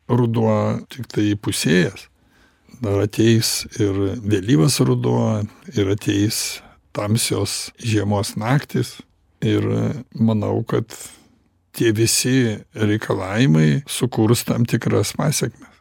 ruduo 0.08 0.80
tiktai 0.90 1.32
įpusėjęs. 1.35 2.08
Dar 2.82 3.02
ateis 3.02 3.66
ir 3.78 4.18
vėlyvas 4.23 4.78
ruduo 4.87 5.42
ir 5.75 5.90
ateis 5.94 6.61
tamsios 6.99 7.71
žiemos 7.78 8.35
naktys. 8.35 8.99
Ir 9.38 9.62
manau 10.19 10.64
kad 10.67 10.90
tie 11.78 11.95
visi 11.95 12.59
reikalavimai 12.75 13.85
sukurs 13.87 14.43
tam 14.43 14.67
tikras 14.67 15.14
pasekmes 15.14 15.78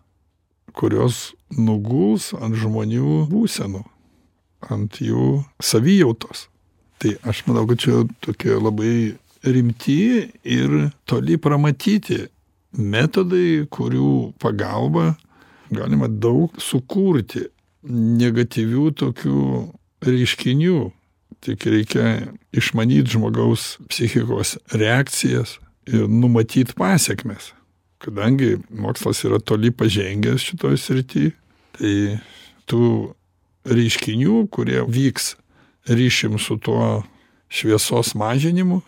kurios 0.77 1.33
nuguls 1.49 2.31
ant 2.37 2.57
žmonių 2.57 3.25
būsenų 3.31 3.83
ant 4.73 4.99
jų 5.01 5.41
savijautos. 5.63 6.47
Tai 7.01 7.13
aš 7.29 7.43
manau 7.49 7.65
kad 7.69 7.81
čia 7.81 8.03
tokie 8.25 8.55
labai 8.57 9.15
rimti 9.45 9.99
ir 10.43 10.75
toli 11.09 11.37
pramatyti 11.41 12.25
metodai 12.77 13.65
kurių 13.73 14.33
pagalba 14.41 15.11
galima 15.73 16.09
daug 16.09 16.57
sukurti 16.61 17.47
negatyvių 17.87 18.91
tokių 18.97 19.41
reiškinių 20.07 20.79
tik 21.43 21.65
reikia 21.69 22.27
išmanyt 22.55 23.09
žmogaus 23.11 23.77
psichikos 23.89 24.57
reakcijas 24.73 25.57
ir 25.87 26.07
numatyt 26.09 26.75
pasekmes. 26.77 27.53
Kadangi 28.03 28.57
mokslas 28.69 29.23
yra 29.25 29.39
toli 29.39 29.71
pažengęs 29.73 30.43
šitoj 30.51 30.77
srity 30.77 31.31
tai 31.77 31.93
tų 32.69 33.13
reiškinių 33.67 34.43
kurie 34.53 34.83
vyks 34.85 35.35
ryšium 35.87 36.37
su 36.39 36.57
tuo 36.61 37.03
šviesos 37.49 38.13
mažinimu 38.17 38.81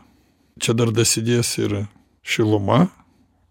čia 0.60 0.76
dar 0.76 0.92
dasidės 0.94 1.56
ir 1.62 1.86
šiluma 2.26 2.88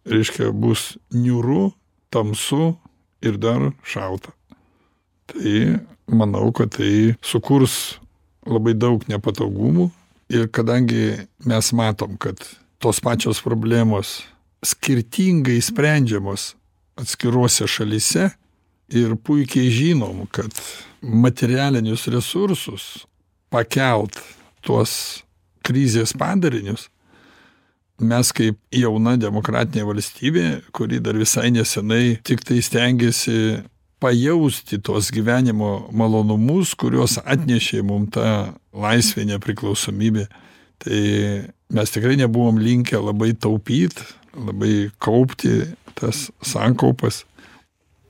reiškia 0.09 0.53
bus 0.53 0.97
niūru 1.13 1.73
tamsu 2.13 2.77
ir 3.25 3.39
dar 3.41 3.71
šalta. 3.85 4.33
Tai 5.29 5.55
manau 6.09 6.53
kad 6.57 6.73
tai 6.77 7.17
sukurs 7.25 7.99
labai 8.49 8.75
daug 8.75 9.05
nepatogumų. 9.11 9.91
Ir 10.29 10.49
kadangi 10.53 11.29
mes 11.49 11.71
matom 11.73 12.19
kad 12.21 12.41
tos 12.83 13.01
pačios 13.01 13.41
problemos 13.45 14.21
skirtingai 14.65 15.61
sprendžiamos 15.63 16.53
atskiruose 16.99 17.67
šalyse 17.71 18.29
ir 18.93 19.15
puikiai 19.25 19.71
žinom 19.73 20.27
kad 20.35 20.53
materialinius 21.01 22.09
resursus 22.13 23.07
pakelt 23.53 24.19
tuos 24.65 25.23
krizės 25.65 26.15
padarinius 26.19 26.89
mes 27.99 28.31
kaip 28.35 28.59
jauna 28.75 29.17
demokratinė 29.21 29.87
valstybė 29.89 30.47
kuri 30.75 31.01
dar 31.03 31.19
visai 31.19 31.51
nesenai 31.55 32.19
tiktai 32.27 32.61
stengėsi 32.63 33.63
pajausti 33.99 34.79
tuos 34.79 35.11
gyvenimo 35.15 35.89
malonumus 35.93 36.75
kuriuos 36.79 37.19
atnešė 37.25 37.83
mum 37.83 38.07
ta 38.11 38.55
laisvė 38.73 39.27
nepriklausomybė. 39.35 40.29
Tai 40.79 41.01
mes 41.75 41.91
tikrai 41.91 42.15
nebuvom 42.21 42.61
linkę 42.63 43.01
labai 43.03 43.33
taupyt 43.35 43.99
labai 44.39 44.91
kaupti 44.99 45.75
tas 45.95 46.31
sankaupas. 46.43 47.25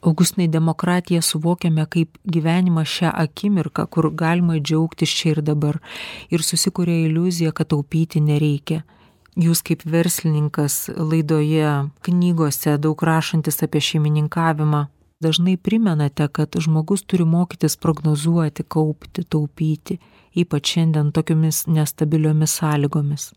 Augustinai 0.03 0.49
demokratiją 0.49 1.23
suvokiame 1.23 1.87
kaip 1.91 2.19
gyvenimą 2.31 2.85
šią 2.87 3.11
akimirką 3.25 3.87
kur 3.91 4.11
galima 4.15 4.61
džiaugtis 4.61 5.11
čia 5.11 5.33
ir 5.33 5.41
dabar. 5.43 5.81
Ir 6.31 6.45
susikuria 6.45 7.09
iliuzija 7.09 7.53
kad 7.53 7.73
taupyti 7.73 8.21
nereikia. 8.21 8.85
Jūs 9.39 9.63
kaip 9.67 9.83
verslininkas 9.87 10.89
laidoje 10.97 11.73
knygose 12.07 12.77
daug 12.79 13.03
rašantis 13.03 13.63
apie 13.63 13.83
šeimininkavimą 13.83 14.87
dažnai 15.21 15.57
primenate 15.57 16.29
kad 16.29 16.49
žmogus 16.59 17.03
turi 17.03 17.25
mokytis 17.25 17.77
prognozuoti 17.77 18.63
kaupti 18.63 19.25
taupyti 19.25 19.99
ypač 20.35 20.75
šiandien 20.75 21.13
tokiomis 21.13 21.67
nestabiliomis 21.67 22.59
sąlygomis. 22.61 23.33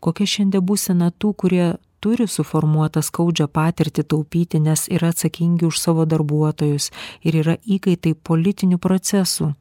Kokia 0.00 0.26
šiandien 0.28 0.64
būsena 0.64 1.10
tų 1.18 1.32
kurie 1.40 1.66
turi 2.04 2.26
suformuotą 2.28 3.02
skaudžią 3.04 3.48
patirtį 3.48 4.04
taupyti 4.12 4.60
nes 4.60 4.86
yra 4.92 5.12
atsakingi 5.12 5.66
už 5.68 5.80
savo 5.80 6.06
darbuotojus 6.08 6.90
ir 7.24 7.40
yra 7.42 7.58
įkaitai 7.64 8.14
politinių 8.14 8.80
procesų? 8.80 9.52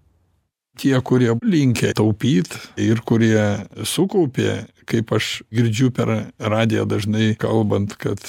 Tie 0.80 0.96
kurie 1.06 1.36
linkę 1.44 1.92
taupyt 1.94 2.56
ir 2.82 3.04
kurie 3.06 3.68
sukaupė 3.84 4.64
kaip 4.90 5.12
aš 5.14 5.44
girdžiu 5.54 5.92
per 5.92 6.16
radiją 6.40 6.88
dažnai 6.90 7.36
kalbant 7.40 7.94
kad 8.00 8.20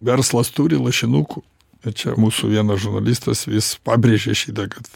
verslas 0.00 0.50
turi 0.54 0.78
lašinukų 0.80 1.42
ir 1.86 1.96
čia 1.96 2.16
mūsų 2.18 2.50
vienas 2.54 2.82
žurnalistas 2.82 3.46
vis 3.48 3.74
pabrėžia 3.86 4.34
šitą 4.36 4.68
kad 4.72 4.90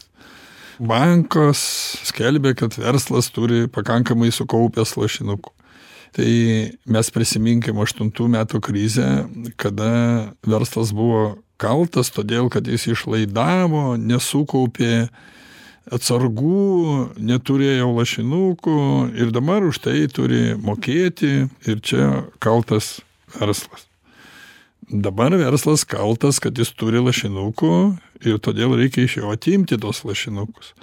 bankas 0.81 1.61
skelbia 2.09 2.55
kad 2.57 2.75
verslas 2.79 3.29
turi 3.33 3.67
pakankamai 3.71 4.31
sukaupęs 4.33 4.95
lašinukų 4.97 5.53
tai 6.15 6.31
mes 6.91 7.11
prisiminkim 7.13 7.79
aštuntų 7.83 8.27
metų 8.35 8.61
krizę 8.65 9.09
kada 9.61 9.91
verslas 10.47 10.91
buvo 10.95 11.37
kaltas 11.61 12.11
todėl 12.11 12.49
kad 12.51 12.67
jis 12.67 12.89
išlaidavo 12.95 13.95
nesukaupė 14.01 15.07
atsargų 15.91 17.13
neturėjo 17.19 17.93
lašinukų 17.95 18.81
ir 19.21 19.31
dabar 19.35 19.65
už 19.69 19.81
tai 19.85 20.03
turi 20.13 20.57
mokėti 20.57 21.47
ir 21.67 21.79
čia 21.85 22.11
kaltas 22.43 22.99
verslas 23.37 23.90
dabar 24.91 25.31
verslas 25.31 25.83
kaltas 25.87 26.39
kad 26.43 26.57
jis 26.57 26.73
turi 26.75 26.99
lašinukų 26.99 27.75
ir 28.27 28.39
todėl 28.43 28.75
reikia 28.75 29.05
iš 29.07 29.17
jo 29.21 29.31
atimti 29.31 29.79
tuos 29.79 30.03
lašinukus. 30.03 30.73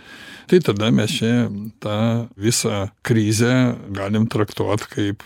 Tai 0.49 0.61
tada 0.65 0.89
mes 0.95 1.13
čia 1.13 1.49
tą 1.83 2.29
visą 2.41 2.89
krizę 3.05 3.77
galim 3.93 4.27
traktuot 4.33 4.87
kaip 4.89 5.23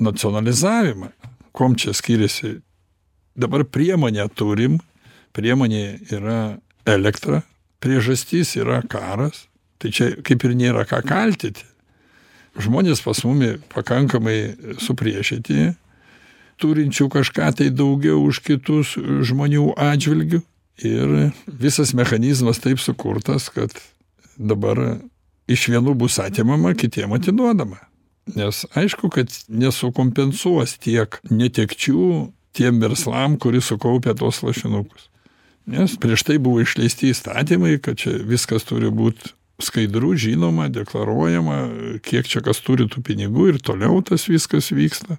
nacionalizavimą. 0.00 1.12
Kuom 1.52 1.76
čia 1.76 1.92
skiriasi? 1.96 2.56
Dabar 3.36 3.66
priemonę 3.68 4.28
turim. 4.32 4.80
Priemonė 5.36 6.00
yra 6.08 6.56
elektra. 6.88 7.42
Priežastis 7.84 8.56
yra 8.56 8.80
karas. 8.88 9.44
Tai 9.76 9.92
čia 9.92 10.14
kaip 10.24 10.44
ir 10.48 10.56
nėra 10.56 10.86
ką 10.88 11.02
kaltyti. 11.04 11.64
Žmonės 12.56 13.02
pas 13.04 13.20
mumi 13.28 13.58
pakankamai 13.74 14.56
supriešinti 14.80 15.74
turinčių 16.60 17.08
kažką 17.12 17.50
tai 17.58 17.70
daugiau 17.70 18.22
už 18.26 18.40
kitus 18.44 18.94
žmonių 18.98 19.72
atžvilgiu 19.76 20.42
ir 20.82 21.32
visas 21.46 21.94
mechanizmas 21.96 22.60
taip 22.62 22.80
sukurtas 22.82 23.48
kad 23.52 23.72
dabar 24.36 25.00
iš 25.48 25.68
vienų 25.72 25.94
bus 25.96 26.18
atimama 26.20 26.74
kitiem 26.74 27.14
atiduodama. 27.16 27.78
Nes 28.36 28.64
aišku 28.74 29.10
kad 29.14 29.30
nesukompensuos 29.48 30.76
tiek 30.82 31.20
netekčių 31.30 32.32
tiem 32.56 32.80
verslam 32.82 33.36
kurie 33.38 33.62
sukaupę 33.62 34.16
tuos 34.18 34.42
lašinukus. 34.42 35.08
Nes 35.66 35.96
prieš 35.98 36.26
tai 36.26 36.38
buvo 36.42 36.62
išleisti 36.62 37.12
įstatymai 37.14 37.76
kad 37.82 37.98
čia 38.02 38.18
viskas 38.26 38.66
turi 38.66 38.90
būt 38.90 39.32
skaidru 39.62 40.14
žinoma 40.16 40.68
deklaruojama 40.68 41.56
kiek 42.04 42.28
čia 42.28 42.42
kas 42.44 42.60
turi 42.64 42.86
tų 42.90 43.02
pinigų 43.06 43.50
ir 43.54 43.60
toliau 43.64 44.02
tas 44.04 44.28
viskas 44.28 44.70
vyksta. 44.74 45.16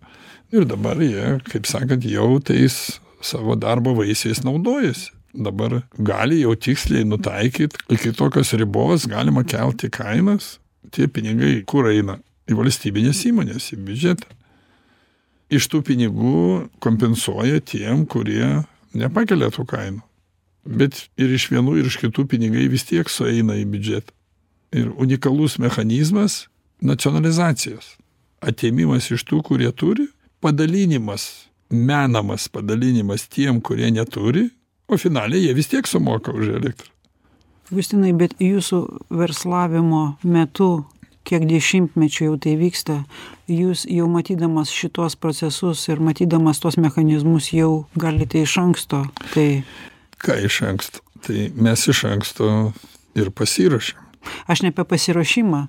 Ir 0.53 0.67
dabar 0.69 1.01
jie 1.01 1.37
kaip 1.49 1.67
sakant 1.67 2.05
jau 2.07 2.37
tais 2.39 2.99
savo 3.21 3.57
darbo 3.57 3.95
vaisiais 3.97 4.43
naudojasi. 4.45 5.11
Dabar 5.37 5.81
gali 5.97 6.39
jau 6.41 6.55
tiksliai 6.55 7.05
nutaikyt 7.05 7.75
iki 7.93 8.13
tokios 8.15 8.53
ribos 8.57 9.05
galima 9.09 9.43
kelti 9.45 9.89
kainas 9.93 10.57
tie 10.93 11.07
pinigai 11.07 11.61
kur 11.67 11.89
eina? 11.91 12.21
Į 12.47 12.55
valstybines 12.55 13.25
įmones 13.27 13.73
į 13.75 13.81
biudžetą. 13.83 14.29
Iš 15.51 15.67
tų 15.71 15.81
pinigų 15.83 16.67
kompensuoja 16.83 17.59
tiem 17.59 18.05
kurie 18.07 18.63
nepakelia 18.95 19.49
tų 19.51 19.65
kainų. 19.67 19.99
Bet 20.67 21.05
ir 21.19 21.33
iš 21.35 21.49
vienų 21.51 21.77
ir 21.81 21.89
iš 21.91 21.99
kitų 21.99 22.23
pinigai 22.31 22.65
vis 22.71 22.87
tiek 22.87 23.11
sueina 23.11 23.55
į 23.59 23.65
biudžetą 23.71 24.16
ir 24.71 24.91
unikalus 24.97 25.57
mechanizmas 25.59 26.45
nacionalizacijos. 26.81 27.95
Atėmimas 28.41 29.09
iš 29.13 29.23
tų 29.25 29.41
kurie 29.45 29.71
turi 29.73 30.07
padalinimas 30.43 31.47
menamas 31.69 32.47
padalinimas 32.47 33.27
tiem 33.27 33.61
kurie 33.61 33.89
neturi 33.91 34.47
o 34.87 34.97
finale 34.97 35.39
jie 35.41 35.53
vis 35.53 35.67
tiek 35.67 35.87
sumoka 35.87 36.31
už 36.31 36.53
elektrą. 36.59 36.91
Augustinai 37.71 38.13
bet 38.15 38.37
jūsų 38.39 38.79
verslavimo 39.11 40.17
metu 40.23 40.85
kiek 41.27 41.43
dešimtmečių 41.49 42.29
jau 42.29 42.37
tai 42.39 42.55
vyksta 42.59 43.01
jūs 43.51 43.83
jau 43.91 44.07
matydamas 44.07 44.71
šituos 44.71 45.17
procesus 45.19 45.83
ir 45.91 45.99
matydamas 45.99 46.61
tuos 46.63 46.79
mechanizmus 46.79 47.51
jau 47.51 47.87
galite 47.99 48.45
iš 48.45 48.55
anksto 48.63 49.03
tai 49.33 49.65
ką 50.23 50.39
iš 50.47 50.61
anksto? 50.69 51.03
Tai 51.25 51.49
mes 51.57 51.87
iš 51.91 52.05
anksto 52.07 52.47
ir 53.17 53.33
pasiruošiam 53.35 54.06
aš 54.47 54.63
ne 54.63 54.73
apie 54.73 54.85
pasiruošimą. 54.87 55.67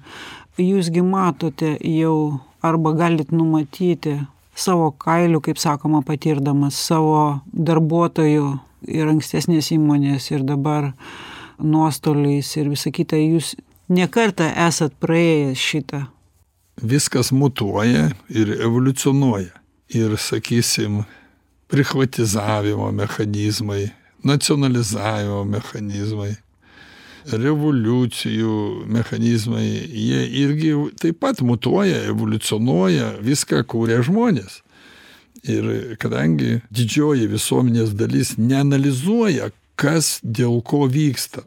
Jūs 0.58 0.90
gi 0.94 1.02
matote 1.06 1.76
jau 1.86 2.40
arba 2.62 2.92
galit 2.98 3.30
numatyti 3.32 4.16
savo 4.58 4.90
kailiu 4.90 5.40
kaip 5.40 5.60
sakoma 5.62 6.02
patirdamas 6.02 6.78
savo 6.88 7.40
darbuotojų 7.52 8.48
ir 8.90 9.10
ankstesnės 9.12 9.70
įmonės 9.76 10.30
ir 10.32 10.42
dabar 10.46 10.92
nuostoliais 11.62 12.50
ir 12.58 12.70
visa 12.72 12.90
kita. 12.94 13.18
Jūs 13.18 13.54
ne 13.88 14.08
kartą 14.10 14.50
esat 14.66 14.96
praėjęs 15.02 15.62
šitą. 15.70 16.02
Viskas 16.78 17.32
mutuoja 17.34 18.10
ir 18.30 18.52
evoliucionuoja. 18.58 19.54
Ir 19.88 20.18
sakysim 20.20 21.00
prichvatizavimo 21.72 22.90
mechanizmai 22.92 23.88
nacionalizavimo 24.24 25.44
mechanizmai 25.44 26.34
revoliucijų 27.32 28.54
mechanizmai 28.88 29.66
jie 29.66 30.22
irgi 30.42 30.72
taip 31.00 31.20
pat 31.22 31.42
mutuoja 31.44 32.04
evoliucionuoja 32.08 33.18
viską 33.24 33.62
kuria 33.68 34.00
žmonės. 34.06 34.62
Ir 35.48 35.94
kadangi 36.02 36.58
didžioji 36.74 37.28
visuomenės 37.30 37.94
dalis 37.96 38.34
neanalizuoja 38.38 39.52
kas 39.78 40.18
dėl 40.24 40.58
ko 40.66 40.88
vyksta 40.90 41.44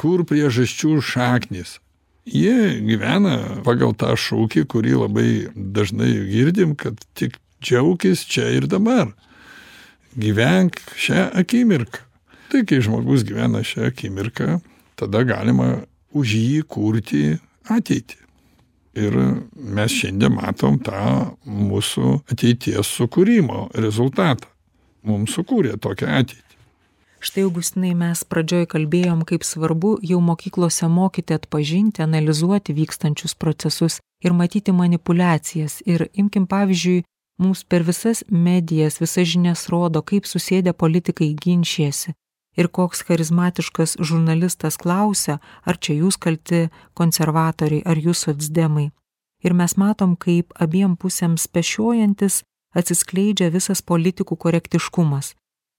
kur 0.00 0.24
priežasčių 0.26 0.98
šaknys 1.04 1.78
jie 2.24 2.80
gyvena 2.84 3.62
pagal 3.64 3.94
tą 3.96 4.14
šūkį 4.16 4.64
kurį 4.70 4.94
labai 5.04 5.30
dažnai 5.54 6.12
girdim 6.30 6.74
kad 6.76 6.98
tik 7.14 7.38
džiaukis 7.64 8.24
čia 8.28 8.48
ir 8.56 8.68
dabar. 8.68 9.12
Gyvenk 10.16 10.78
šią 11.00 11.30
akimirką. 11.40 12.04
Tai 12.52 12.62
kai 12.68 12.80
žmogus 12.84 13.24
gyvena 13.26 13.64
šią 13.66 13.88
akimirką 13.90 14.60
tada 14.98 15.24
galima 15.26 15.84
už 16.14 16.36
jį 16.38 16.62
kurti 16.68 17.24
ateitį. 17.70 18.20
Ir 18.94 19.14
mes 19.54 19.90
šiandien 19.90 20.36
matom 20.36 20.78
tą 20.78 21.34
mūsų 21.44 22.20
ateities 22.30 22.86
sukūrimo 22.86 23.68
rezultatą. 23.74 24.46
Mum 25.04 25.26
sukūrė 25.28 25.74
tokią 25.82 26.12
ateitį. 26.20 26.44
Štai 27.24 27.46
augustinai 27.46 27.94
mes 27.96 28.20
pradžioj 28.28 28.66
kalbėjom 28.68 29.24
kaip 29.24 29.46
svarbu 29.48 29.94
jau 30.04 30.20
mokyklose 30.20 30.86
mokyti 30.92 31.34
atpažinti 31.34 32.04
analizuoti 32.04 32.76
vykstančius 32.76 33.34
procesus 33.34 33.98
ir 34.24 34.36
matyti 34.36 34.74
manipuliacijas 34.76 35.80
ir 35.88 36.06
imkim 36.12 36.44
pavyzdžiui 36.46 37.02
mums 37.40 37.64
per 37.64 37.82
visas 37.88 38.22
medijas 38.28 39.00
visas 39.00 39.30
žinias 39.32 39.66
rodo 39.72 40.04
kaip 40.04 40.28
susėdę 40.28 40.76
politikai 40.76 41.32
ginčijasi 41.32 42.12
ir 42.56 42.68
koks 42.68 43.04
charizmatiškas 43.06 43.96
žurnalistas 44.00 44.78
klausia 44.80 45.38
ar 45.64 45.78
čia 45.78 45.98
jūs 46.00 46.18
kalti 46.18 46.68
konservatoriai 46.94 47.84
ar 47.84 48.00
jūs 48.00 48.26
socdemai. 48.26 48.90
Ir 49.44 49.52
mes 49.52 49.76
matom 49.76 50.16
kaip 50.16 50.52
abiem 50.56 50.96
pusėms 50.96 51.46
pešiojantis 51.52 52.42
atsiskleidžia 52.74 53.50
visas 53.54 53.82
politikų 53.82 54.36
korektiškumas. 54.36 55.34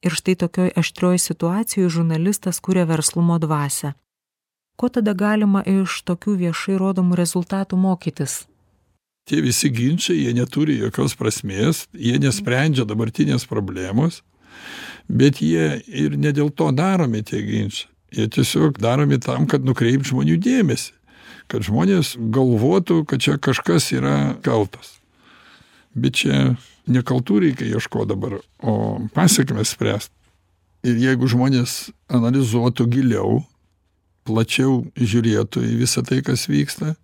Ir 0.05 0.13
štai 0.13 0.35
tokioj 0.37 0.73
aštrioj 0.77 1.19
situacijoj 1.19 1.89
žurnalistas 1.89 2.61
kuria 2.61 2.85
verslumo 2.85 3.39
dvasią 3.41 3.95
ko 4.75 4.89
tada 4.89 5.13
galima 5.13 5.63
iš 5.65 6.01
tokių 6.07 6.35
viešai 6.43 6.77
rodomų 6.79 7.17
rezultatų 7.19 7.79
mokytis? 7.79 8.43
Tie 9.25 9.41
visi 9.41 9.71
ginčai 9.73 10.17
jie 10.19 10.33
neturi 10.37 10.77
jokios 10.77 11.15
prasmės 11.17 11.85
jie 11.93 12.17
nesprendžia 12.21 12.85
dabartinės 12.85 13.47
problemos 13.49 14.21
bet 15.07 15.41
jie 15.41 15.81
ir 15.85 16.17
ne 16.17 16.31
dėl 16.35 16.51
to 16.51 16.71
daromi 16.75 17.23
tie 17.23 17.41
ginčai. 17.45 17.89
Jie 18.15 18.29
tiesiog 18.31 18.77
daromi 18.79 19.17
tam 19.19 19.47
kad 19.49 19.65
nukreipt 19.67 20.07
žmonių 20.07 20.37
dėmesį 20.39 20.93
kad 21.51 21.65
žmonės 21.65 22.15
galvotų 22.33 23.03
kad 23.09 23.21
čia 23.21 23.37
kažkas 23.41 23.91
yra 23.95 24.35
kaltas. 24.45 24.97
Bet 25.95 26.17
čia 26.21 26.55
ne 26.89 27.01
kaltų 27.05 27.41
reikia 27.45 27.67
ieškot 27.77 28.09
dabar 28.09 28.39
o 28.59 28.99
pasekmes 29.15 29.73
spręst. 29.75 30.11
Ir 30.85 30.97
jeigu 31.01 31.29
žmonės 31.29 31.89
analizuotų 32.13 32.87
giliau 32.91 33.39
plačiau 34.25 34.83
žiūrėtų 34.97 35.63
į 35.65 35.73
visa 35.81 36.03
tai 36.05 36.21
kas 36.25 36.47
vyksta 36.49 36.95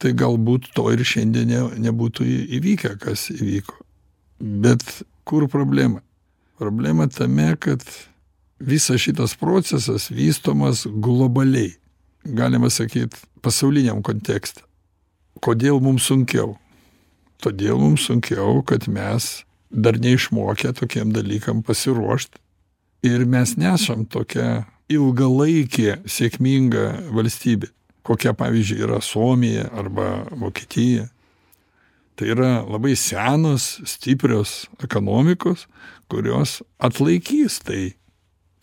tai 0.00 0.12
galbūt 0.12 0.72
to 0.76 0.90
ir 0.92 1.00
šiandien 1.08 1.48
ne 1.48 1.60
nebūtų 1.86 2.26
įvykę 2.58 2.96
kas 3.00 3.30
įvyko. 3.32 3.78
Bet 4.40 4.82
kur 5.24 5.46
problema 5.48 6.02
problema 6.58 7.06
tame 7.08 7.54
kad 7.60 7.82
visas 8.58 9.00
šitas 9.00 9.36
procesas 9.36 10.10
vystomas 10.10 10.86
globaliai 10.86 11.74
galima 12.26 12.70
sakyt, 12.70 13.14
pasauliniam 13.42 14.02
kontekste. 14.02 14.62
Kodėl 15.44 15.80
mums 15.82 16.06
sunkiau? 16.08 16.56
Todėl 17.42 17.78
mums 17.80 18.06
sunkiau, 18.08 18.62
kad 18.66 18.86
mes 18.88 19.44
dar 19.70 19.98
neišmokę 20.00 20.72
tokiem 20.78 21.12
dalykam 21.12 21.62
pasiruošti 21.66 22.40
ir 23.06 23.26
mes 23.28 23.56
nesam 23.60 24.06
tokia 24.08 24.64
ilgalaikė 24.90 26.00
sėkminga 26.08 26.86
valstybė, 27.14 27.68
kokia 28.06 28.32
pavyzdžiui 28.38 28.86
yra 28.86 29.02
Suomija 29.02 29.66
arba 29.76 30.24
Vokietija. 30.30 31.10
Tai 32.16 32.30
yra 32.32 32.50
labai 32.64 32.94
senos, 32.96 33.76
stiprios 33.84 34.64
ekonomikos, 34.82 35.66
kurios 36.08 36.62
atlaikys 36.80 37.60
tai 37.60 37.82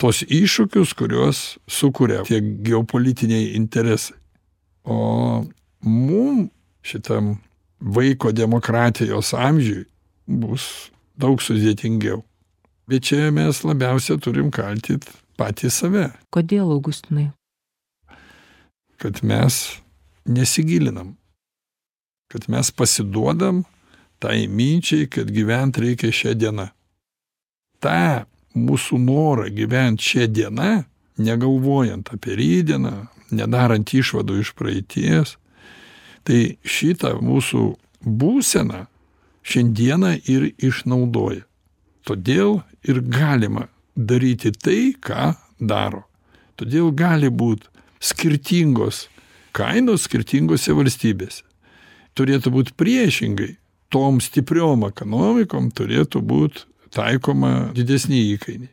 tos 0.02 0.24
iššūkius, 0.26 0.96
kuriuos 0.98 1.42
sukuria 1.70 2.24
tie 2.28 2.42
geopolitiniai 2.42 3.54
interesai. 3.60 4.18
O 4.84 5.46
mum 5.86 6.48
šitam 6.84 7.38
vaiko 7.80 8.34
demokratijos 8.36 9.34
amžiui 9.38 9.86
bus 10.28 10.89
daug 11.20 11.42
sudėtingiau. 11.44 12.24
Bet 12.89 13.06
čia 13.08 13.30
mes 13.32 13.62
labiausia 13.63 14.18
turim 14.20 14.50
kaltyti 14.52 15.12
patį 15.39 15.70
save. 15.72 16.08
Kodėl, 16.34 16.68
Augustinai? 16.74 17.30
Kad 19.00 19.22
mes 19.24 19.63
nesigilinam. 20.28 21.16
Kad 22.34 22.48
mes 22.50 22.72
pasiduodam 22.74 23.62
tai 24.24 24.48
minčiai, 24.50 25.06
kad 25.12 25.30
gyventi 25.30 25.84
reikia 25.84 26.10
šią 26.15 26.34
dieną. 26.39 26.69
Ta 27.84 28.26
mūsų 28.58 28.98
norą 29.04 29.50
gyventi 29.54 30.08
šią 30.13 30.28
dieną, 30.34 30.72
negalvojant 31.22 32.10
apie 32.15 32.38
rydieną, 32.39 32.93
nedarant 33.36 33.93
išvadų 33.93 34.39
iš 34.41 34.54
praeities, 34.58 35.36
tai 36.26 36.58
šitą 36.63 37.17
mūsų 37.22 37.67
būseną 38.02 38.86
šiandieną 39.43 40.15
ir 40.32 40.50
išnaudoja. 40.58 41.43
Todėl 42.08 42.62
ir 42.88 43.00
galima 43.08 43.67
daryti 43.96 44.52
tai, 44.56 44.96
ką 45.00 45.34
daro. 45.60 46.04
Todėl 46.60 46.91
gali 46.96 47.30
būti 47.30 47.69
skirtingos 48.04 49.08
kainos 49.54 50.08
skirtingose 50.08 50.74
valstybėse. 50.76 51.43
Turėtų 52.17 52.54
būti 52.54 52.76
priešingai. 52.78 53.56
Tom 53.93 54.19
stipriom 54.21 54.88
ekonomikom 54.88 55.69
turėtų 55.73 56.21
būti 56.26 56.65
taikoma 56.93 57.71
didesni 57.76 58.21
įkainiai. 58.34 58.71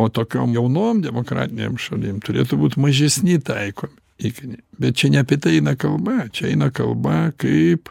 O 0.00 0.08
tokiom 0.08 0.54
jaunom 0.56 1.02
demokratiniam 1.04 1.76
šalim 1.78 2.20
turėtų 2.24 2.58
būti 2.60 2.80
mažesni 2.82 3.38
taikomi 3.42 3.98
įkainiai. 4.30 4.62
Bet 4.80 5.00
čia 5.00 5.10
ne 5.12 5.22
apie 5.22 5.38
tai 5.40 5.58
eina 5.58 5.76
kalba, 5.78 6.28
čia 6.32 6.50
eina 6.52 6.70
kalba, 6.74 7.32
kaip 7.40 7.90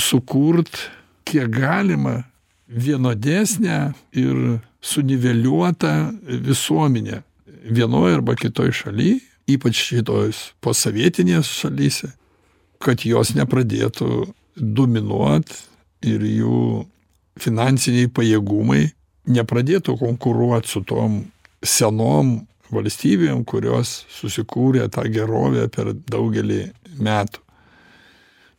sukurt 0.00 0.88
kiek 1.28 1.50
galima 1.52 2.22
vienodesnę 2.70 3.92
ir 4.12 4.60
suniveliuotą 4.80 5.94
visuomenę 6.22 7.22
vienoj 7.64 8.14
arba 8.14 8.34
kitoj 8.38 8.72
šaly, 8.72 9.18
ypač 9.50 9.82
šitos 9.90 10.42
posovietinės 10.64 11.50
šalyse, 11.60 12.12
kad 12.80 13.04
jos 13.04 13.34
nepradėtų 13.36 14.30
dominuot 14.56 15.52
ir 16.06 16.24
jų 16.24 16.62
finansiniai 17.40 18.08
pajėgumai 18.12 18.86
nepradėtų 19.30 19.96
konkuruoti 20.00 20.72
su 20.72 20.82
tom 20.88 21.20
senom 21.62 22.40
valstybėm, 22.70 23.44
kurios 23.44 24.04
susikūrė 24.14 24.88
tą 24.92 25.04
gerovę 25.12 25.68
per 25.72 25.92
daugelį 26.08 26.64
metų 27.02 27.44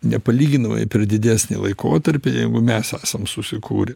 nepalyginamai 0.01 0.87
per 0.89 1.05
didesnį 1.09 1.59
laikotarpį, 1.61 2.33
jeigu 2.41 2.61
mes 2.65 2.93
esam 2.97 3.27
susikūrę. 3.29 3.95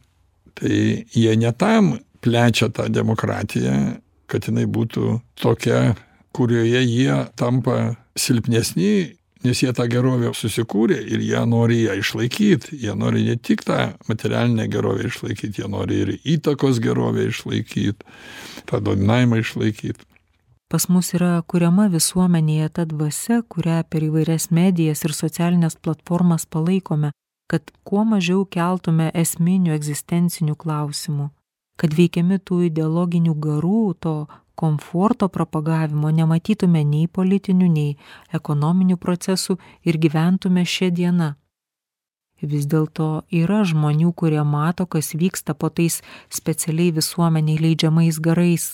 Tai 0.56 0.76
jie 1.12 1.36
ne 1.40 1.52
tam 1.58 1.96
plečia 2.24 2.70
tą 2.74 2.88
demokratiją, 2.94 3.98
kad 4.30 4.48
jinai 4.48 4.66
būtų 4.70 5.20
tokia, 5.42 5.96
kurioje 6.36 6.82
jie 6.86 7.18
tampa 7.40 7.96
silpnesni, 8.18 9.16
nes 9.46 9.62
jie 9.62 9.72
tą 9.76 9.86
gerovę 9.92 10.34
susikūrė 10.36 10.98
ir 11.14 11.22
jie 11.24 11.44
nori 11.50 11.84
ją 11.86 11.96
išlaikyti. 12.02 12.80
Jie 12.82 12.96
nori 12.98 13.24
ne 13.28 13.38
tik 13.38 13.64
tą 13.68 13.94
materialinę 14.10 14.68
gerovę 14.72 15.08
išlaikyti, 15.10 15.62
jie 15.62 15.70
nori 15.72 16.02
ir 16.04 16.12
įtakos 16.36 16.82
gerovę 16.84 17.28
išlaikyti, 17.30 18.06
tą 18.66 18.82
dominavimą 18.82 19.42
išlaikyti. 19.44 20.08
Pas 20.70 20.88
mus 20.90 21.12
yra 21.14 21.44
kuriama 21.46 21.86
visuomenėje 21.94 22.72
ta 22.74 22.84
dvasia, 22.90 23.44
kurią 23.54 23.84
per 23.90 24.04
įvairias 24.08 24.50
medijas 24.50 25.06
ir 25.06 25.14
socialinės 25.14 25.78
platformas 25.78 26.48
palaikome, 26.50 27.12
kad 27.48 27.70
kuo 27.86 28.02
mažiau 28.10 28.48
keltume 28.50 29.12
esminių 29.14 29.76
egzistencinių 29.76 30.56
klausimų, 30.58 31.30
kad 31.78 31.94
veikiami 31.94 32.40
tų 32.42 32.64
ideologinių 32.72 33.36
garų, 33.46 33.84
to 34.02 34.16
komforto 34.56 35.28
propagavimo 35.30 36.12
nematytume 36.12 36.84
nei 36.84 37.08
politinių, 37.08 37.68
nei 37.72 37.98
ekonominių 38.34 38.98
procesų 38.98 39.58
ir 39.84 40.00
gyventume 40.00 40.63
šią 40.65 40.89
dieną. 40.96 41.34
Vis 42.46 42.65
dėlto 42.68 43.26
yra 43.32 43.63
žmonių, 43.65 44.12
kurie 44.13 44.41
mato, 44.44 44.86
kas 44.86 45.13
vyksta 45.15 45.56
po 45.56 45.70
tais 45.72 46.02
specialiai 46.30 46.91
visuomeniai 46.96 47.62
leidžiamais 47.62 48.20
garais 48.20 48.74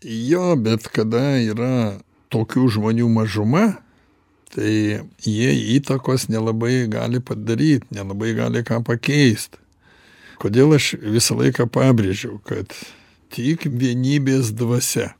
Jo, 0.00 0.54
bet 0.56 0.86
kada 0.88 1.36
yra 1.44 2.00
tokių 2.32 2.70
žmonių 2.72 3.08
mažuma, 3.12 3.82
tai 4.48 5.04
jie 5.20 5.50
įtakos 5.76 6.30
nelabai 6.32 6.86
gali 6.88 7.20
padaryti, 7.20 7.84
nelabai 7.92 8.32
gali 8.38 8.62
ką 8.64 8.80
pakeisti. 8.86 9.60
Kodėl 10.40 10.72
aš 10.78 10.94
visą 11.04 11.36
laiką 11.36 11.68
pabrėžiau, 11.68 12.38
kad 12.48 12.72
tik 13.30 13.66
vienybės 13.66 14.52
dvasia, 14.56 15.12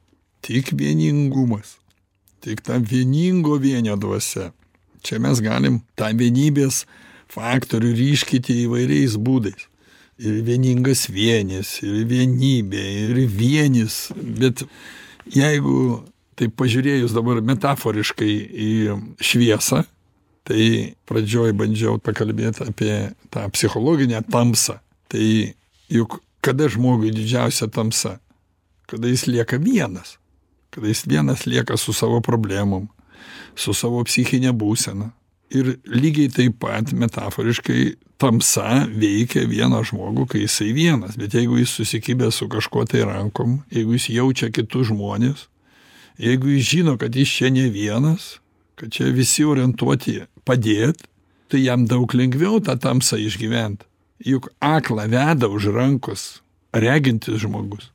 tik 0.45 0.73
vieningumas, 0.77 1.77
tik 2.45 2.63
ta 2.67 2.79
vieningo 2.79 3.59
vienio 3.63 3.97
dvasia. 4.01 4.51
Čia 5.01 5.17
mes 5.23 5.41
galim 5.41 5.81
tą 5.97 6.11
vienybės 6.13 6.85
faktorių 7.33 7.95
ryškyti 7.97 8.65
įvairiais 8.67 9.17
būdais 9.17 9.71
ir 10.21 10.41
vieningas 10.45 11.07
vienis, 11.09 11.79
ir 11.85 12.05
vienybė, 12.09 12.83
ir 13.05 13.21
vienis. 13.33 14.11
Bet 14.15 14.65
jeigu 15.33 16.03
taip 16.39 16.55
pažiūrėjus 16.61 17.15
dabar 17.17 17.41
metaforiškai 17.45 18.31
į 18.67 18.71
šviesą, 19.25 19.85
tai 20.49 20.67
pradžioj 21.09 21.55
bandžiau 21.57 21.99
pakalbėti 22.03 22.67
apie 22.69 22.95
tą 23.33 23.47
psichologinę 23.55 24.23
tamsą. 24.29 24.79
Tai 25.11 25.25
juk 25.91 26.21
kada 26.41 26.69
žmogui 26.69 27.13
didžiausia 27.15 27.69
tamsa? 27.69 28.19
Kada 28.91 29.09
jis 29.09 29.27
lieka 29.27 29.59
vienas. 29.59 30.17
Kada 30.71 30.89
jis 30.89 31.05
vienas 31.07 31.47
lieka 31.47 31.77
su 31.77 31.93
savo 31.93 32.21
problemom, 32.21 32.89
su 33.55 33.75
savo 33.75 34.03
psichinė 34.05 34.53
būsena. 34.57 35.11
Ir 35.51 35.77
lygiai 35.91 36.31
taip 36.31 36.61
pat 36.63 36.93
metaforiškai 36.95 37.97
tamsa 38.21 38.85
veikia 38.87 39.47
vieną 39.51 39.81
žmogų, 39.89 40.29
kai 40.31 40.45
jisai 40.45 40.71
vienas, 40.77 41.17
bet 41.19 41.35
jeigu 41.35 41.59
jis 41.59 41.73
susikibęs 41.81 42.39
su 42.39 42.47
kažkuo 42.53 42.85
tai 42.87 43.03
rankom, 43.09 43.61
jeigu 43.75 43.97
jis 43.97 44.11
jaučia 44.15 44.51
kitus 44.55 44.93
žmonės, 44.93 45.49
jeigu 46.21 46.55
jis 46.55 46.69
žino, 46.69 46.97
kad 47.01 47.17
jis 47.17 47.33
čia 47.41 47.51
ne 47.51 47.67
vienas, 47.73 48.37
kad 48.79 48.93
čia 48.95 49.11
visi 49.17 49.47
orientuoti 49.49 50.21
padėt, 50.47 51.03
tai 51.51 51.65
jam 51.65 51.89
daug 51.91 52.15
lengviau 52.15 52.61
tą 52.63 52.77
tamsą 52.79 53.19
išgyventi. 53.19 53.90
Juk 54.21 54.51
akla 54.61 55.07
veda 55.09 55.49
už 55.49 55.73
rankos 55.73 56.43
regintis 56.73 57.41
žmogus. 57.41 57.91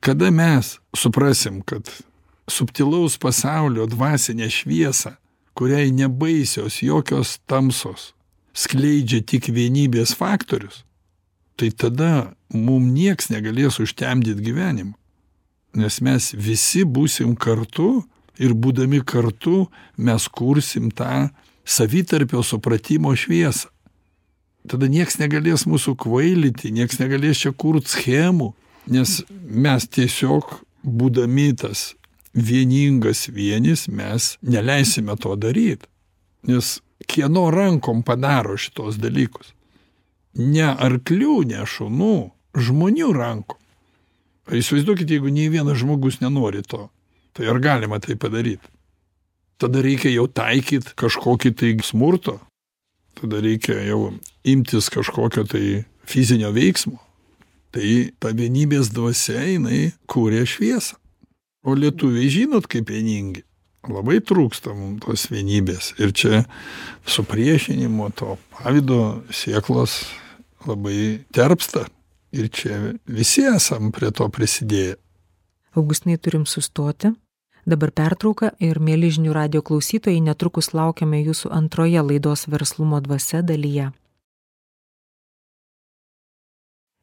Kada 0.00 0.30
mes 0.30 0.78
suprasim, 0.96 1.60
kad 1.62 1.90
subtilaus 2.48 3.18
pasaulio 3.20 3.86
dvasinė 3.90 4.48
šviesa, 4.50 5.16
kuriai 5.54 5.90
nebaisios 5.92 6.80
jokios 6.82 7.38
tamsos, 7.50 8.12
skleidžia 8.54 9.20
tik 9.26 9.50
vienybės 9.52 10.14
faktorius, 10.16 10.84
tai 11.58 11.70
tada 11.70 12.32
mum 12.54 12.90
nieks 12.94 13.28
negalės 13.30 13.80
užtemdyti 13.82 14.46
gyvenimą. 14.46 14.94
Nes 15.76 16.00
mes 16.02 16.32
visi 16.34 16.82
būsim 16.82 17.36
kartu 17.38 18.00
ir 18.40 18.56
būdami 18.56 19.02
kartu 19.06 19.68
mes 19.96 20.26
kursim 20.28 20.90
tą 20.90 21.28
savitarpio 21.64 22.42
supratimo 22.42 23.12
šviesą. 23.14 23.69
Tada 24.70 24.86
nieks 24.90 25.18
negalės 25.18 25.66
mūsų 25.66 25.96
kvailyti, 25.98 26.70
nieks 26.74 27.00
negalės 27.00 27.42
čia 27.42 27.50
kurt 27.50 27.90
schemų, 27.90 28.52
nes 28.90 29.20
mes 29.42 29.86
tiesiog 29.90 30.60
būdami 30.86 31.48
tas 31.58 31.90
vieningas 32.34 33.26
vienis, 33.34 33.88
mes 33.90 34.36
neleisime 34.46 35.16
to 35.18 35.34
daryti. 35.34 35.90
Nes 36.46 36.78
kieno 37.10 37.48
rankom 37.50 38.04
padaro 38.06 38.54
šitos 38.56 39.00
dalykus. 39.02 39.52
Ne 40.38 40.70
arklių, 40.70 41.40
ne 41.50 41.66
šunų, 41.66 42.16
žmonių 42.54 43.10
rankom. 43.16 43.58
Įsivaizduokit, 44.50 45.10
jeigu 45.10 45.30
nei 45.34 45.50
vienas 45.50 45.82
žmogus 45.82 46.22
nenori 46.22 46.62
to, 46.62 46.86
tai 47.34 47.50
ar 47.50 47.58
galima 47.62 47.98
tai 48.02 48.16
padaryti? 48.18 48.70
tada 49.60 49.82
reikia 49.84 50.12
jau 50.14 50.26
taikyt 50.26 50.94
kažkokį 50.98 51.52
tai 51.60 51.72
smurto, 51.84 52.38
tada 53.18 53.40
reikia 53.42 53.78
jau 53.88 54.12
imtis 54.46 54.90
kažkokio 54.92 55.44
tai 55.48 55.84
fizinio 56.08 56.52
veiksmo. 56.54 56.98
Tai 57.70 57.90
ta 58.18 58.32
vienybės 58.34 58.90
dvasia 58.94 59.44
jinai 59.46 59.92
kūrė 60.10 60.42
šviesą. 60.48 60.96
O 61.62 61.76
lietuviai 61.76 62.30
žinot, 62.32 62.66
kaip 62.70 62.88
vieningi. 62.90 63.44
Labai 63.88 64.18
trūksta 64.24 64.72
mums 64.76 65.00
tos 65.04 65.26
vienybės. 65.32 65.94
Ir 66.00 66.12
čia 66.16 66.42
supriešinimo 67.08 68.10
to 68.16 68.36
pavydo 68.56 69.20
sieklos 69.32 70.02
labai 70.66 71.22
terpsta. 71.32 71.86
Ir 72.32 72.50
čia 72.52 72.94
visi 73.08 73.46
esam 73.48 73.90
prie 73.94 74.10
to 74.14 74.28
prisidėję. 74.30 74.98
Augustinai 75.78 76.18
turim 76.18 76.46
sustoti. 76.46 77.12
Dabar 77.66 77.92
pertrauka 77.92 78.52
ir 78.58 78.80
mėly 78.80 79.10
žinių 79.12 79.32
radio 79.36 79.62
klausytojai 79.62 80.20
netrukus 80.24 80.72
laukiame 80.72 81.20
jūsų 81.22 81.52
antroje 81.52 82.02
laidos 82.02 82.46
verslumo 82.48 83.00
dvasia 83.04 83.42
dalyje. 83.42 83.90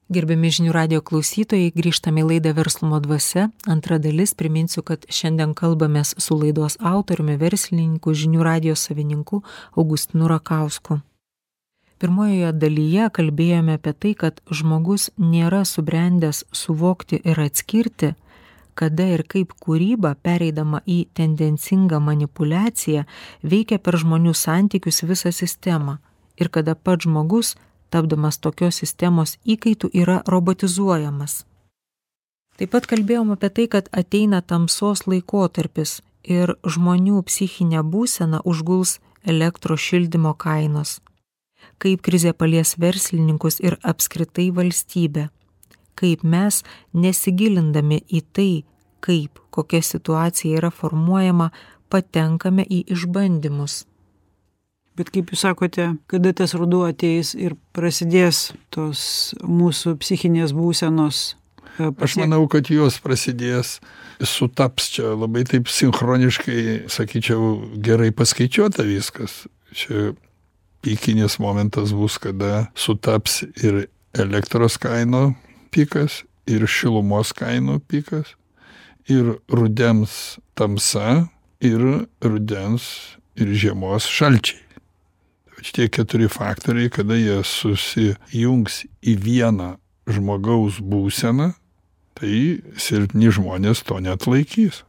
Gerbiami 0.08 0.48
žinių 0.56 0.72
radio 0.72 1.02
klausytojai, 1.04 1.74
grįžtame 1.76 2.22
į 2.22 2.28
laidą 2.30 2.54
Verslumo 2.56 3.02
dvasia. 3.04 3.50
Antra 3.68 3.98
dalis, 4.00 4.32
priminsiu, 4.32 4.80
kad 4.80 5.04
šiandien 5.12 5.52
kalbamės 5.52 6.14
su 6.24 6.38
laidos 6.40 6.78
autoriumi, 6.80 7.36
verslininku, 7.36 8.14
žinių 8.16 8.46
radio 8.48 8.76
savininku 8.80 9.42
Augustinu 9.76 10.30
Rakausku. 10.32 11.02
Pirmojoje 12.00 12.54
dalyje 12.56 13.10
kalbėjome 13.20 13.76
apie 13.76 13.92
tai, 13.92 14.14
kad 14.16 14.40
žmogus 14.48 15.10
nėra 15.20 15.66
subrendęs 15.68 16.46
suvokti 16.56 17.20
ir 17.28 17.44
atskirti, 17.44 18.14
kada 18.78 19.08
ir 19.16 19.24
kaip 19.26 19.56
kūryba, 19.64 20.14
pereidama 20.24 20.84
į 20.86 21.00
tendencingą 21.18 22.00
manipulaciją, 22.04 23.06
veikia 23.44 23.80
per 23.82 23.98
žmonių 23.98 24.34
santykius 24.38 25.04
visą 25.10 25.34
sistemą 25.34 25.98
ir 26.38 26.50
kada 26.54 26.76
pats 26.76 27.08
žmogus 27.08 27.56
tapdamas 27.90 28.38
tokios 28.38 28.80
sistemos 28.82 29.38
įkaitų 29.46 29.90
yra 29.94 30.22
robotizuojamas. 30.28 31.46
Taip 32.58 32.74
pat 32.74 32.88
kalbėjom 32.90 33.36
apie 33.36 33.50
tai, 33.54 33.68
kad 33.70 33.90
ateina 33.94 34.42
tamsos 34.42 35.06
laikotarpis 35.06 36.02
ir 36.24 36.56
žmonių 36.66 37.22
psichinę 37.30 37.84
būseną 37.86 38.42
užguls 38.50 38.98
elektros 39.24 39.84
šildymo 39.84 40.34
kainos. 40.34 40.98
Kaip 41.78 42.02
krizė 42.02 42.34
palies 42.34 42.76
verslininkus 42.82 43.60
ir 43.62 43.78
apskritai 43.84 44.50
valstybę. 44.52 45.28
Kaip 45.98 46.24
mes, 46.24 46.62
nesigilindami 46.94 48.04
į 48.08 48.24
tai, 48.36 48.52
kaip 49.02 49.42
kokia 49.54 49.82
situacija 49.82 50.62
yra 50.62 50.72
formuojama, 50.74 51.52
patenkame 51.90 52.66
į 52.70 52.84
išbandymus 52.94 53.86
bet 54.98 55.12
kaip 55.14 55.32
jūs 55.32 55.46
sakote 55.46 55.92
kada 56.10 56.34
tas 56.36 56.56
ruduo 56.58 56.86
ateis 56.90 57.34
ir 57.38 57.56
prasidės 57.76 58.52
tos 58.74 59.02
mūsų 59.46 59.98
psichinės 60.02 60.56
būsenos 60.58 61.24
e, 61.78 61.92
Aš 61.92 62.18
manau, 62.22 62.44
kad 62.50 62.72
jos 62.74 62.98
prasidės, 63.04 63.78
sutaps 64.18 64.90
čia 64.96 65.14
labai 65.14 65.46
taip 65.50 65.70
sinchroniškai, 65.70 66.90
sakyčiau, 66.90 67.52
gerai 67.86 68.10
paskaičiuota 68.16 68.86
viskas. 68.88 69.44
Čia 69.78 70.16
pikinis 70.82 71.38
momentas 71.44 71.94
bus, 71.94 72.18
kada 72.22 72.68
sutaps 72.78 73.44
ir 73.62 73.86
elektros 74.18 74.80
kainų 74.82 75.36
pikas, 75.72 76.24
ir 76.48 76.66
šilumos 76.68 77.34
kainų 77.36 77.80
pikas, 77.88 78.34
ir 79.10 79.38
rudens 79.52 80.38
tamsa, 80.58 81.28
ir 81.64 82.08
rudens 82.24 83.18
ir 83.38 83.54
žiemos 83.54 84.08
šalčiai. 84.10 84.64
Šitie 85.58 85.88
keturi 85.90 86.28
faktoriai 86.30 86.92
kada 86.94 87.18
jie 87.18 87.40
susijungs 87.46 88.84
į 89.02 89.16
vieną 89.24 89.72
žmogaus 90.08 90.78
būseną 90.80 91.52
tai 92.18 92.62
silpni 92.82 93.32
žmonės 93.34 93.84
to 93.86 93.98
neatlaikys. 94.02 94.84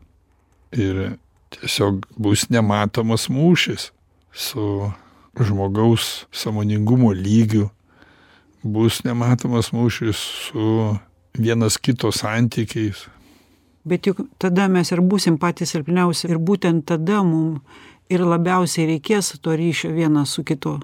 Ir 0.77 1.17
tiesiog 1.55 2.05
bus 2.21 2.47
nematomas 2.53 3.29
mūšis 3.33 3.91
su 4.33 4.93
žmogaus 5.41 6.27
sąmoningumo 6.33 7.15
lygiu 7.17 7.69
bus 8.63 9.03
nematomas 9.07 9.73
mūšis 9.75 10.25
su 10.49 10.67
vienas 11.39 11.79
kito 11.79 12.11
santykiais 12.13 13.07
bet 13.89 14.07
juk 14.07 14.25
tada 14.39 14.69
mes 14.69 14.91
ir 14.93 15.03
būsim 15.05 15.39
patys 15.41 15.73
silpniausi 15.75 16.29
ir 16.29 16.41
būtent 16.43 16.87
tada 16.93 17.23
mum 17.27 17.61
ir 18.13 18.25
labiausiai 18.25 18.89
reikės 18.93 19.35
to 19.43 19.57
ryšio 19.57 19.93
vienas 19.97 20.35
su 20.37 20.45
kitu. 20.45 20.79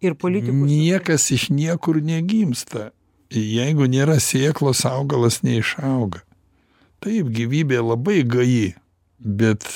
Ir 0.00 0.16
politikų. 0.16 0.64
Niekas 0.64 1.28
iš 1.34 1.50
niekur 1.52 2.00
negimsta. 2.00 2.90
Jeigu 3.30 3.86
nėra 3.90 4.16
sieklos, 4.22 4.82
augalas 4.88 5.42
neišauga. 5.46 6.22
Taip, 7.04 7.28
gyvybė 7.34 7.82
labai 7.84 8.22
gaji, 8.26 8.72
bet 9.18 9.66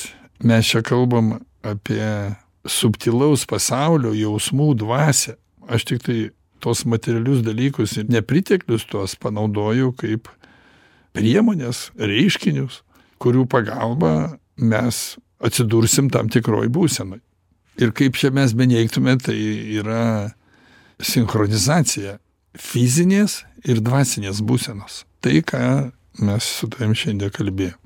mes 0.42 0.70
čia 0.70 0.80
kalbam 0.84 1.36
apie 1.64 2.34
subtilaus 2.64 3.44
pasaulio 3.48 4.14
jausmų 4.16 4.72
dvasę. 4.80 5.36
Aš 5.68 5.86
tik 5.90 6.02
tai 6.04 6.18
tos 6.64 6.84
materialius 6.88 7.44
dalykus 7.44 7.98
ir 8.00 8.08
nepriteklius 8.12 8.86
tuos 8.88 9.16
panaudoju 9.20 9.92
kaip 10.00 10.30
priemonės, 11.14 11.90
reiškinius, 12.00 12.80
kurių 13.22 13.44
pagalba 13.50 14.38
mes 14.56 15.16
atsidursim 15.44 16.10
tam 16.10 16.30
tikroj 16.32 16.70
būsenoj. 16.72 17.20
Ir 17.82 17.90
kaip 17.96 18.18
čia 18.18 18.30
mes 18.34 18.54
beneigtume, 18.54 19.16
tai 19.18 19.36
yra 19.76 20.34
sinchronizacija 21.02 22.18
fizinės 22.54 23.42
ir 23.66 23.82
dvasinės 23.82 24.42
būsenos. 24.46 25.02
Tai, 25.24 25.40
ką 25.42 25.62
mes 26.22 26.50
su 26.60 26.68
tavim 26.70 26.94
šiandien 26.94 27.32
kalbėjom. 27.34 27.80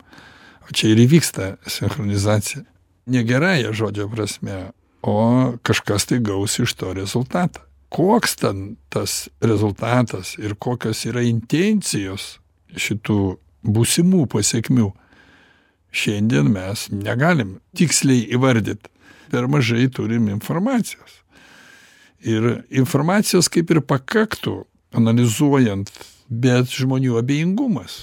O 0.68 0.74
čia 0.76 0.92
ir 0.92 1.00
įvyksta 1.06 1.54
sinchronizacija. 1.64 2.66
Ne 3.08 3.22
gerąją 3.24 3.72
žodžio 3.72 4.10
prasme, 4.12 4.58
o 5.00 5.56
kažkas 5.64 6.04
tai 6.10 6.20
gaus 6.20 6.58
iš 6.60 6.76
to 6.76 6.92
rezultatą. 6.92 7.64
Koks 7.88 8.36
ten 8.36 8.76
tas 8.92 9.28
rezultatas 9.40 10.34
ir 10.38 10.54
kokios 10.60 11.06
yra 11.08 11.22
intencijos 11.24 12.36
šitų 12.76 13.38
būsimų 13.64 14.26
pasiekmių. 14.32 14.90
Šiandien 15.88 16.50
mes 16.52 16.88
negalim 16.92 17.56
tiksliai 17.76 18.26
įvardyt 18.36 18.90
per 19.32 19.48
mažai 19.48 19.88
turim 19.88 20.28
informacijos. 20.28 21.22
Ir 22.20 22.66
informacijos 22.68 23.48
kaip 23.48 23.70
ir 23.72 23.80
pakaktų 23.80 24.60
analizuojant 24.98 25.92
bet 26.28 26.68
žmonių 26.76 27.16
abejingumas 27.22 27.98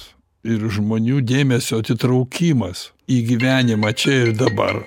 ir 0.46 0.66
žmonių 0.70 1.20
dėmesio 1.26 1.80
atitraukimas 1.82 2.90
į 3.10 3.22
gyvenimą 3.30 3.92
čia 3.98 4.22
ir 4.26 4.32
dabar. 4.38 4.82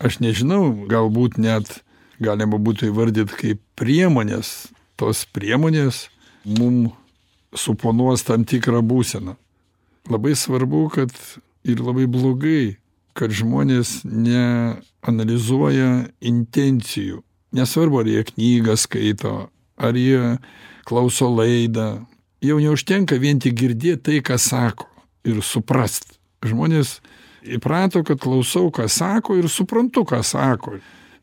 Aš 0.00 0.20
nežinau 0.22 0.86
galbūt 0.90 1.38
net 1.38 1.80
galima 2.20 2.60
būtų 2.60 2.90
įvardyt 2.90 3.32
kaip 3.36 3.62
priemonės. 3.80 4.68
Tos 5.00 5.24
priemonės 5.32 6.08
mum 6.44 6.90
suponuos 7.56 8.24
tam 8.28 8.44
tikrą 8.44 8.82
būseną. 8.84 9.36
Labai 10.10 10.36
svarbu 10.36 10.84
kad 10.92 11.14
ir 11.64 11.80
labai 11.80 12.06
blogai 12.10 12.76
kad 13.16 13.32
žmonės 13.34 14.02
neanalizuoja 14.04 16.10
intencijų. 16.20 17.24
Nesvarbu 17.56 18.04
ar 18.04 18.08
jie 18.08 18.22
knygą 18.28 18.76
skaito 18.78 19.34
ar 19.80 19.98
jie 19.98 20.36
klauso 20.86 21.28
laidą. 21.32 22.04
Jau 22.40 22.60
neužtenka 22.62 23.18
vien 23.20 23.40
tik 23.42 23.56
girdėt 23.58 24.04
tai 24.06 24.20
ką 24.24 24.38
sako 24.40 24.86
ir 25.26 25.42
suprast. 25.44 26.14
Žmonės 26.46 27.00
įprato 27.44 28.04
kad 28.06 28.22
klausau 28.22 28.70
ką 28.72 28.86
sako 28.88 29.36
ir 29.40 29.50
suprantu 29.52 30.06
ką 30.08 30.22
sako 30.24 30.78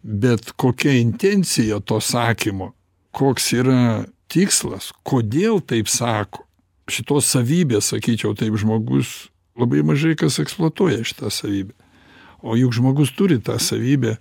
bet 0.07 0.51
kokia 0.55 0.95
intencija 1.01 1.79
to 1.79 1.99
sakymo 2.01 2.71
koks 3.11 3.51
yra 3.59 4.05
tikslas 4.31 4.93
kodėl 5.07 5.59
taip 5.67 5.89
sako 5.91 6.45
šitos 6.87 7.27
savybės 7.33 7.91
sakyčiau 7.91 8.35
taip 8.37 8.55
žmogus 8.59 9.27
labai 9.59 9.83
mažai 9.83 10.15
kas 10.15 10.39
eksploatuoja 10.39 11.03
šitą 11.03 11.31
savybę. 11.33 11.73
O 12.45 12.55
juk 12.55 12.75
žmogus 12.77 13.11
turi 13.17 13.39
tą 13.41 13.57
savybę 13.59 14.15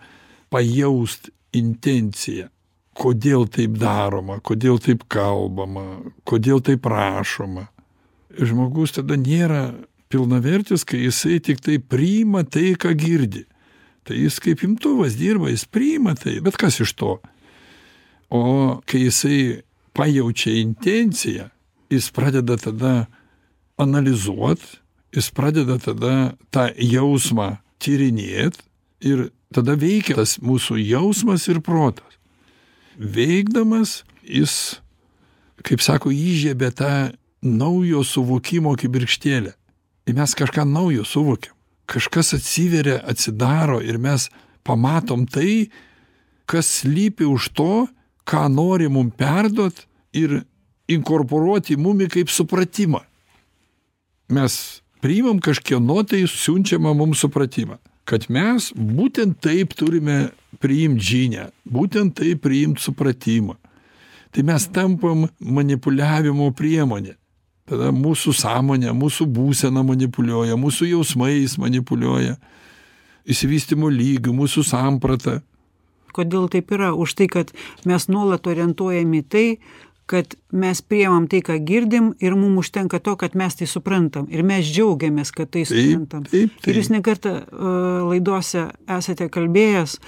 pajaust 0.50 1.30
intenciją 1.54 2.48
kodėl 2.96 3.44
taip 3.52 3.76
daroma 3.78 4.40
kodėl 4.40 4.80
taip 4.82 5.04
kalbama 5.12 6.00
kodėl 6.28 6.62
taip 6.64 6.88
rašoma 6.88 7.68
žmogus 8.40 8.96
tada 8.96 9.18
nėra 9.20 9.68
pilnavertis 10.10 10.86
kai 10.88 11.04
jisai 11.04 11.38
tiktai 11.44 11.76
priima 11.78 12.42
tai 12.42 12.72
ką 12.80 12.94
girdi 12.96 13.44
tai 14.06 14.20
jis 14.22 14.38
kaip 14.42 14.62
imtuvas 14.66 15.18
dirba 15.18 15.50
jis 15.52 15.66
priima 15.68 16.14
tai 16.18 16.38
bet 16.44 16.58
kas 16.60 16.80
iš 16.84 16.94
to 16.98 17.18
o 18.30 18.42
kai 18.86 19.06
jisai 19.06 19.62
pajaučia 19.96 20.56
intenciją 20.62 21.50
jis 21.90 22.10
pradeda 22.14 22.56
tada 22.60 22.94
analizuot 23.78 24.62
jis 25.16 25.30
pradeda 25.30 25.78
tada 25.78 26.14
tą 26.50 26.68
jausmą 26.76 27.56
tyrinėt 27.82 28.58
ir 29.00 29.30
tada 29.54 29.76
veikia 29.78 30.16
tas 30.18 30.36
mūsų 30.42 30.78
jausmas 30.82 31.46
ir 31.48 31.62
protas. 31.64 32.18
Veikdamas 32.96 34.02
jis, 34.24 34.80
kaip 35.64 35.84
sako, 35.84 36.12
įžiebė 36.12 36.72
tą 36.76 36.92
naujo 37.44 38.02
suvokimo 38.04 38.74
kibirkštėlę. 38.80 39.52
Ir 40.06 40.16
mes 40.16 40.36
kažką 40.38 40.64
naujo 40.68 41.04
suvokiam. 41.04 41.55
Kažkas 41.86 42.34
atsiveria, 42.34 43.00
atsidaro 43.06 43.80
ir 43.82 43.98
mes 44.02 44.28
pamatom 44.66 45.26
tai, 45.26 45.68
kas 46.46 46.82
slypi 46.82 47.26
už 47.26 47.50
to, 47.54 47.86
ką 48.26 48.46
nori 48.50 48.88
mum 48.90 49.10
perduot 49.10 49.84
ir 50.14 50.42
inkorporuoti 50.90 51.76
mumi 51.78 52.08
kaip 52.10 52.30
supratimą. 52.30 53.02
Mes 54.28 54.82
priimam 55.02 55.38
kažkieno 55.42 56.02
tai 56.02 56.24
siunčiamą 56.30 56.94
mums 56.98 57.22
supratimą, 57.22 57.78
kad 58.06 58.26
mes 58.30 58.72
būtent 58.74 59.38
taip 59.42 59.74
turime 59.78 60.32
priimti 60.62 61.06
žinę, 61.10 61.50
būtent 61.62 62.16
taip 62.18 62.42
priimti 62.46 62.82
supratimą. 62.82 63.54
Tai 64.34 64.42
mes 64.44 64.66
tampam 64.74 65.28
manipuliavimo 65.40 66.50
priemonė. 66.52 67.14
Tada 67.66 67.90
mūsų 67.90 68.30
sąmonė, 68.38 68.92
mūsų 68.94 69.26
būsena 69.34 69.82
manipuliuoja, 69.86 70.54
mūsų 70.60 70.86
jausmais 70.92 71.56
manipuliuoja, 71.58 72.36
įsivystimo 73.26 73.90
lygių, 73.90 74.34
mūsų 74.36 74.62
samprata. 74.68 75.40
Kodėl 76.14 76.46
taip 76.52 76.70
yra? 76.72 76.92
Už 76.94 77.16
tai, 77.18 77.26
kad 77.28 77.50
mes 77.84 78.06
nuolat 78.08 78.46
orientuojami 78.46 79.24
tai, 79.26 79.46
kad 80.06 80.36
mes 80.54 80.80
priemam 80.86 81.26
tai, 81.26 81.42
ką 81.42 81.58
girdim 81.66 82.12
ir 82.22 82.36
mums 82.38 82.62
užtenka 82.62 83.00
to, 83.02 83.16
kad 83.18 83.34
mes 83.34 83.58
tai 83.58 83.66
suprantam. 83.66 84.28
Ir 84.30 84.46
mes 84.46 84.64
džiaugiamės, 84.70 85.34
kad 85.34 85.50
tai 85.50 85.64
suprantam. 85.66 86.22
Taip, 86.28 86.30
taip, 86.30 86.60
taip. 86.60 86.70
Ir 86.70 86.78
jūs 86.78 86.92
nekartą 86.94 87.34
uh, 87.42 88.06
laidose 88.06 88.68
esate 88.98 89.26
kalbėjęs, 89.34 89.98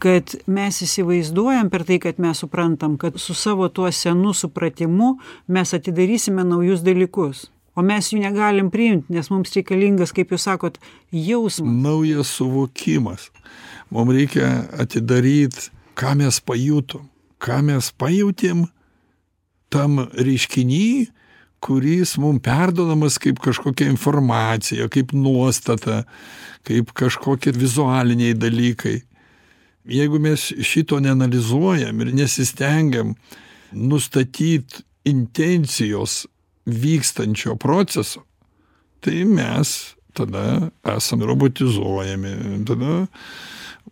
kad 0.00 0.34
mes 0.50 0.80
įsivaizduojam 0.84 1.70
per 1.70 1.84
tai, 1.88 2.00
kad 2.02 2.18
mes 2.22 2.40
suprantam, 2.42 2.96
kad 3.00 3.18
su 3.20 3.34
savo 3.36 3.68
tuo 3.68 3.90
senu 3.92 4.32
supratimu 4.34 5.14
mes 5.48 5.74
atidarysime 5.76 6.44
naujus 6.44 6.84
dalykus. 6.86 7.48
O 7.78 7.84
mes 7.86 8.10
jų 8.10 8.18
negalim 8.24 8.68
priimti, 8.72 9.12
nes 9.14 9.30
mums 9.30 9.54
reikalingas, 9.54 10.12
kaip 10.16 10.32
jūs 10.34 10.48
sakot, 10.48 10.80
jausmas. 11.14 11.76
Naujas 11.84 12.32
suvokimas. 12.36 13.28
Mums 13.94 14.16
reikia 14.16 14.50
atidaryti, 14.80 15.70
ką 15.98 16.16
mes 16.18 16.40
pajutom, 16.42 17.06
ką 17.40 17.60
mes 17.68 17.92
pajutėm 18.00 18.66
tam 19.70 20.02
reiškiny, 20.18 21.10
kuris 21.62 22.16
mums 22.18 22.42
perdodamas 22.44 23.20
kaip 23.22 23.38
kažkokia 23.44 23.90
informacija, 23.92 24.88
kaip 24.90 25.14
nuostata, 25.14 26.02
kaip 26.66 26.90
kažkokie 26.96 27.54
vizualiniai 27.56 28.34
dalykai. 28.34 29.00
Jeigu 29.84 30.18
mes 30.20 30.50
šito 30.62 31.00
neanalizuojam 31.00 32.00
ir 32.00 32.12
nesistengiam 32.14 33.14
nustatyti 33.72 34.82
intencijos 35.04 36.26
vykstančio 36.66 37.56
proceso, 37.56 38.24
tai 39.00 39.24
mes 39.24 39.94
tada 40.12 40.70
esam 40.96 41.22
robotizuojami, 41.22 42.64
tada 42.68 43.06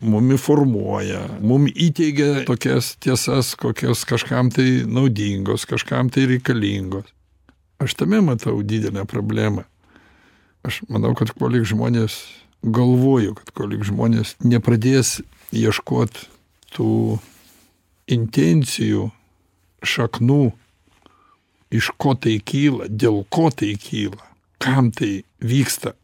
mumi 0.00 0.36
formuoja, 0.38 1.24
mum 1.40 1.66
įteigia 1.68 2.44
tokias 2.46 2.92
tiesas, 3.02 3.54
kokios 3.58 4.04
kažkam 4.08 4.52
tai 4.54 4.84
naudingos, 4.86 5.66
kažkam 5.66 6.10
tai 6.12 6.28
reikalingos. 6.34 7.08
Aš 7.78 7.94
tame 7.94 8.20
matau 8.22 8.58
didelę 8.62 9.04
problemą. 9.06 9.64
Aš 10.66 10.82
manau, 10.90 11.14
kad 11.14 11.30
kolik 11.38 11.66
žmonės 11.70 12.18
galvoju, 12.66 13.36
kad 13.38 13.52
kolik 13.54 13.84
žmonės 13.86 14.34
nepradės 14.42 15.20
ieškot 15.54 16.24
tų 16.74 17.18
intencijų, 18.08 19.08
šaknų, 19.84 20.42
iš 21.74 21.92
ko 22.00 22.14
tai 22.16 22.38
kyla, 22.40 22.88
dėl 22.88 23.24
ko 23.30 23.48
tai 23.54 23.74
kyla, 23.80 24.22
kam 24.62 24.90
tai 24.92 25.22
vyksta, 25.40 25.94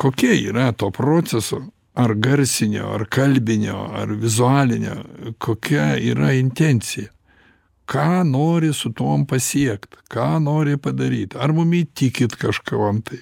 kokia 0.00 0.36
yra 0.36 0.70
to 0.72 0.90
proceso, 0.94 1.64
ar 1.94 2.14
garsinio, 2.14 2.92
ar 2.94 3.06
kalbinio, 3.10 3.80
ar 3.96 4.12
vizualinio, 4.20 5.00
kokia 5.42 5.96
yra 5.98 6.32
intencija, 6.38 7.10
ką 7.90 8.22
nori 8.28 8.70
su 8.76 8.92
tuom 8.94 9.26
pasiekti, 9.26 9.98
ką 10.12 10.38
nori 10.44 10.78
padaryti, 10.78 11.36
ar 11.36 11.52
mum 11.56 11.72
įtikit 11.74 12.36
kažkam 12.38 13.02
tai, 13.02 13.18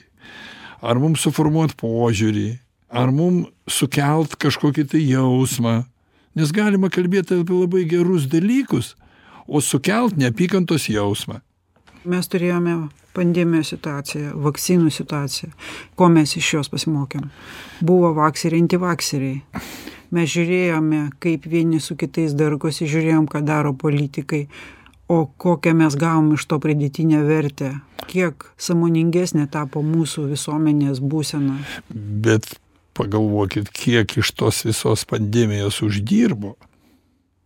ar 0.85 1.01
mum 1.01 1.16
suformuot 1.16 1.75
požiūrį, 1.81 2.51
ar 2.88 3.12
mum 3.12 3.46
sukelt 3.68 4.37
kažkokį 4.40 4.87
tai 4.92 5.03
jausmą, 5.05 5.83
nes 6.38 6.53
galima 6.55 6.90
kalbėti 6.92 7.40
apie 7.42 7.57
labai 7.57 7.85
gerus 7.88 8.29
dalykus, 8.31 8.94
o 9.48 9.61
sukelt 9.64 10.16
neapykantos 10.20 10.88
jausmą. 10.92 11.40
Mes 12.09 12.29
turėjome 12.31 12.88
pandemijos 13.16 13.72
situaciją, 13.74 14.37
vakcinų 14.44 14.92
situaciją. 14.94 15.51
Ko 15.98 16.09
mes 16.12 16.37
iš 16.38 16.53
jos 16.55 16.70
pasimokėm? 16.72 17.29
Buvo 17.85 18.12
vakseriai, 18.16 18.62
antivakseriai. 18.62 19.64
Mes 20.14 20.31
žiūrėjome, 20.33 21.03
kaip 21.20 21.44
vieni 21.51 21.83
su 21.85 21.96
kitais 21.98 22.33
darkosi, 22.38 22.87
žiūrėjom, 22.88 23.27
ką 23.29 23.42
daro 23.44 23.74
politikai, 23.77 24.46
o 25.09 25.27
kokią 25.27 25.74
mes 25.77 25.96
gavom 26.01 26.31
iš 26.37 26.46
to 26.48 26.61
pridėtinę 26.62 27.20
vertę, 27.27 27.74
kiek 28.09 28.46
samoningesnė 28.57 29.48
tapo 29.53 29.83
mūsų 29.85 30.31
visuomenės 30.31 31.03
būsena. 31.05 31.59
Bet 31.92 32.48
pagalvokit, 32.98 33.70
kiek 33.70 34.18
iš 34.18 34.32
tos 34.37 34.64
visos 34.66 35.06
pandemijos 35.08 35.80
uždirbo. 35.87 36.56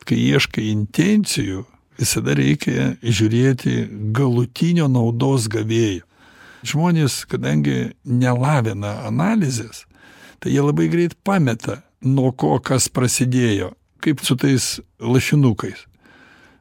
Kai 0.02 0.18
ieškai 0.18 0.64
intencijų, 0.72 1.66
visada 2.00 2.34
reikia 2.38 2.94
žiūrėti 3.04 3.86
galutinio 4.16 4.88
naudos 4.90 5.46
gavėjo. 5.52 6.06
Žmonės, 6.66 7.24
kadangi 7.26 7.92
nelavina 8.06 9.00
analizės, 9.08 9.84
tai 10.38 10.54
jie 10.54 10.62
labai 10.62 10.86
greit 10.90 11.16
pameta, 11.26 11.80
nuo 12.02 12.30
ko 12.32 12.58
kas 12.62 12.88
prasidėjo, 12.88 13.72
kaip 14.02 14.22
su 14.22 14.36
tais 14.38 14.76
lašinukais. 14.98 15.86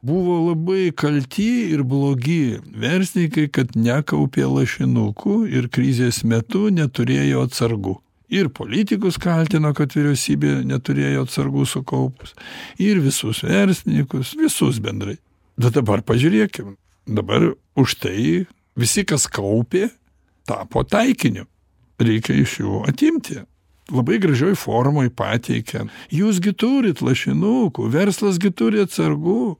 Buvo 0.02 0.40
labai 0.48 0.90
kalti 0.90 1.70
ir 1.70 1.84
blogi 1.86 2.58
verslininkai, 2.74 3.46
kad 3.54 3.76
nekaupė 3.78 4.48
lašinukų 4.50 5.36
ir 5.46 5.68
krizės 5.70 6.24
metu 6.26 6.66
neturėjo 6.74 7.44
atsargų. 7.46 8.00
Ir 8.32 8.48
politikus 8.48 9.18
kaltino, 9.20 9.74
kad 9.76 9.92
vyriausybė 9.92 10.62
neturėjo 10.64 11.26
atsargų 11.26 11.66
sukaupus. 11.68 12.32
Ir 12.80 13.02
visus 13.04 13.42
verslininkus, 13.44 14.32
visus 14.40 14.78
bendrai. 14.80 15.18
Bet 15.60 15.76
dabar 15.76 16.00
pažiūrėkim. 16.06 16.78
Dabar 17.04 17.50
už 17.76 17.96
tai 18.00 18.46
visi, 18.78 19.04
kas 19.04 19.26
kaupė, 19.28 19.90
tapo 20.48 20.80
taikiniu. 20.86 21.44
Reikia 22.00 22.38
iš 22.40 22.60
jų 22.62 22.82
atimti. 22.88 23.42
Labai 23.92 24.16
gražioj 24.22 24.56
formoj 24.56 25.10
pateikia. 25.12 25.84
Jūsgi 26.08 26.54
turit 26.56 27.02
lašinukų, 27.04 27.90
verslasgi 27.92 28.52
turi 28.54 28.80
atsargų. 28.86 29.58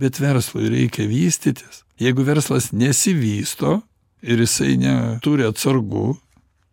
Bet 0.00 0.16
verslui 0.18 0.72
reikia 0.72 1.04
vystytis. 1.06 1.84
Jeigu 2.00 2.24
verslas 2.26 2.72
nesivysto 2.74 3.82
ir 4.24 4.40
jisai 4.42 4.74
neturi 4.80 5.44
atsargų, 5.46 6.14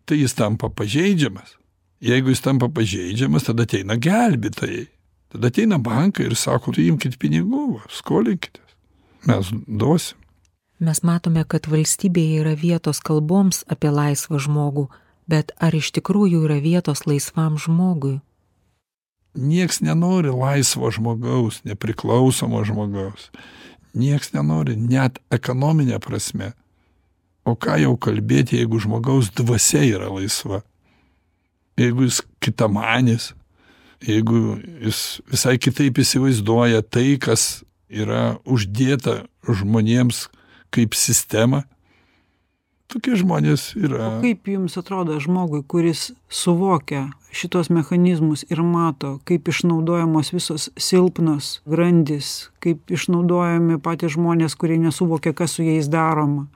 tai 0.06 0.22
jis 0.22 0.34
tampa 0.38 0.68
pažeidžiamas. 0.68 1.56
Jeigu 2.02 2.32
jis 2.32 2.42
tampa 2.42 2.68
pažeidžiamas, 2.68 3.46
tada 3.46 3.66
ateina 3.68 3.96
gelbėtojai. 4.00 4.88
Tada 5.32 5.48
ateina 5.48 5.78
bankai 5.78 6.26
ir 6.28 6.34
sako, 6.36 6.74
tu 6.76 6.82
imkite 6.84 7.16
pinigų, 7.20 7.80
skolinkitės. 7.90 8.74
Mes 9.28 9.52
duosim. 9.66 10.18
Mes 10.82 10.98
matome, 11.06 11.44
kad 11.46 11.68
valstybėje 11.70 12.40
yra 12.42 12.56
vietos 12.58 12.98
kalboms 13.06 13.62
apie 13.70 13.92
laisvą 13.94 14.40
žmogų, 14.42 14.88
bet 15.30 15.54
ar 15.62 15.76
iš 15.78 15.92
tikrųjų 15.94 16.42
yra 16.48 16.58
vietos 16.58 17.04
laisvam 17.06 17.54
žmogui? 17.54 18.16
Niekas 19.38 19.78
nenori 19.80 20.32
laisvo 20.34 20.90
žmogaus, 20.92 21.62
nepriklausomo 21.64 22.64
žmogaus. 22.66 23.30
Niekas 23.94 24.34
nenori 24.34 24.74
net 24.76 25.22
ekonominė 25.30 26.02
prasme. 26.02 26.50
O 27.42 27.56
ką 27.58 27.76
jau 27.82 27.96
kalbėti, 27.98 28.60
jeigu 28.60 28.78
žmogaus 28.82 29.32
dvasia 29.34 29.82
yra 29.82 30.10
laisva? 30.12 30.62
Jeigu 31.80 32.06
jis 32.06 32.20
kitamanis, 32.42 33.32
jeigu 34.04 34.58
jis 34.84 35.20
visai 35.30 35.56
kitaip 35.58 35.98
įsivaizduoja 35.98 36.84
tai, 36.86 37.16
kas 37.18 37.64
yra 37.90 38.38
uždėta 38.46 39.22
žmonėms 39.48 40.28
kaip 40.72 40.94
sistema, 40.96 41.64
tokie 42.92 43.16
žmonės 43.18 43.72
yra. 43.80 44.18
O 44.18 44.22
kaip 44.22 44.48
jums 44.52 44.78
atrodo 44.80 45.18
žmogui, 45.22 45.62
kuris 45.64 46.10
suvokia 46.32 47.08
šitos 47.32 47.70
mechanizmus 47.72 48.44
ir 48.52 48.60
mato, 48.60 49.16
kaip 49.28 49.48
išnaudojamos 49.48 50.32
visos 50.34 50.68
silpnos 50.76 51.62
grandis, 51.64 52.50
kaip 52.62 52.92
išnaudojami 52.92 53.80
patys 53.82 54.18
žmonės, 54.18 54.56
kurie 54.60 54.76
nesuvokia, 54.80 55.32
kas 55.36 55.56
su 55.56 55.64
jais 55.64 55.88
daroma, 55.92 56.48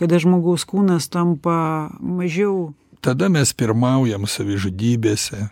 kada 0.00 0.20
žmogaus 0.22 0.64
kūnas 0.68 1.12
tampa 1.12 1.90
mažiau 2.00 2.72
tada 3.02 3.28
mes 3.32 3.50
pirmaujam 3.58 4.28
savižudybėse, 4.30 5.48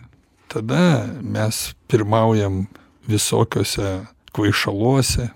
tada 0.51 1.11
mes 1.21 1.59
pirmaujam 1.91 2.65
visokiose 3.11 4.05
kvaišaluose, 4.31 5.29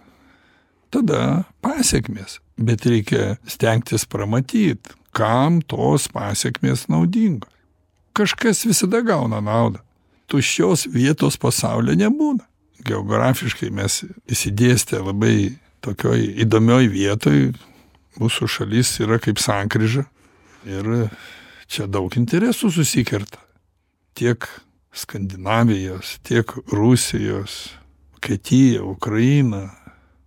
tada 0.96 1.44
pasiekmes. 1.66 2.40
Bet 2.56 2.86
reikia 2.88 3.36
stengtis 3.50 4.06
pramatyti, 4.08 4.96
kam 5.16 5.62
tos 5.62 6.08
pasiekmes 6.12 6.88
naudingos. 6.92 7.52
Kažkas 8.16 8.64
visada 8.64 9.02
gauna 9.04 9.42
naudą. 9.44 9.82
Tuščios 10.32 10.88
vietos 10.90 11.36
pasaulyje 11.38 12.00
nebūna. 12.06 12.46
Geografiškai 12.86 13.70
mes 13.76 14.04
įsidėstę 14.32 15.02
labai 15.04 15.58
tokioj 15.84 16.24
įdomioj 16.46 16.88
vietoj, 16.94 17.42
mūsų 18.20 18.48
šalis 18.50 18.94
yra 19.04 19.20
kaip 19.22 19.42
sankryža 19.42 20.06
ir 20.66 21.10
čia 21.68 21.88
daug 21.92 22.16
interesų 22.18 22.72
susikerta. 22.74 23.42
Tiek 24.16 24.48
Skandinavijos, 24.96 26.16
tiek 26.24 26.52
Rusijos, 26.72 27.76
Vokietija, 28.16 28.80
Ukraina, 28.88 29.68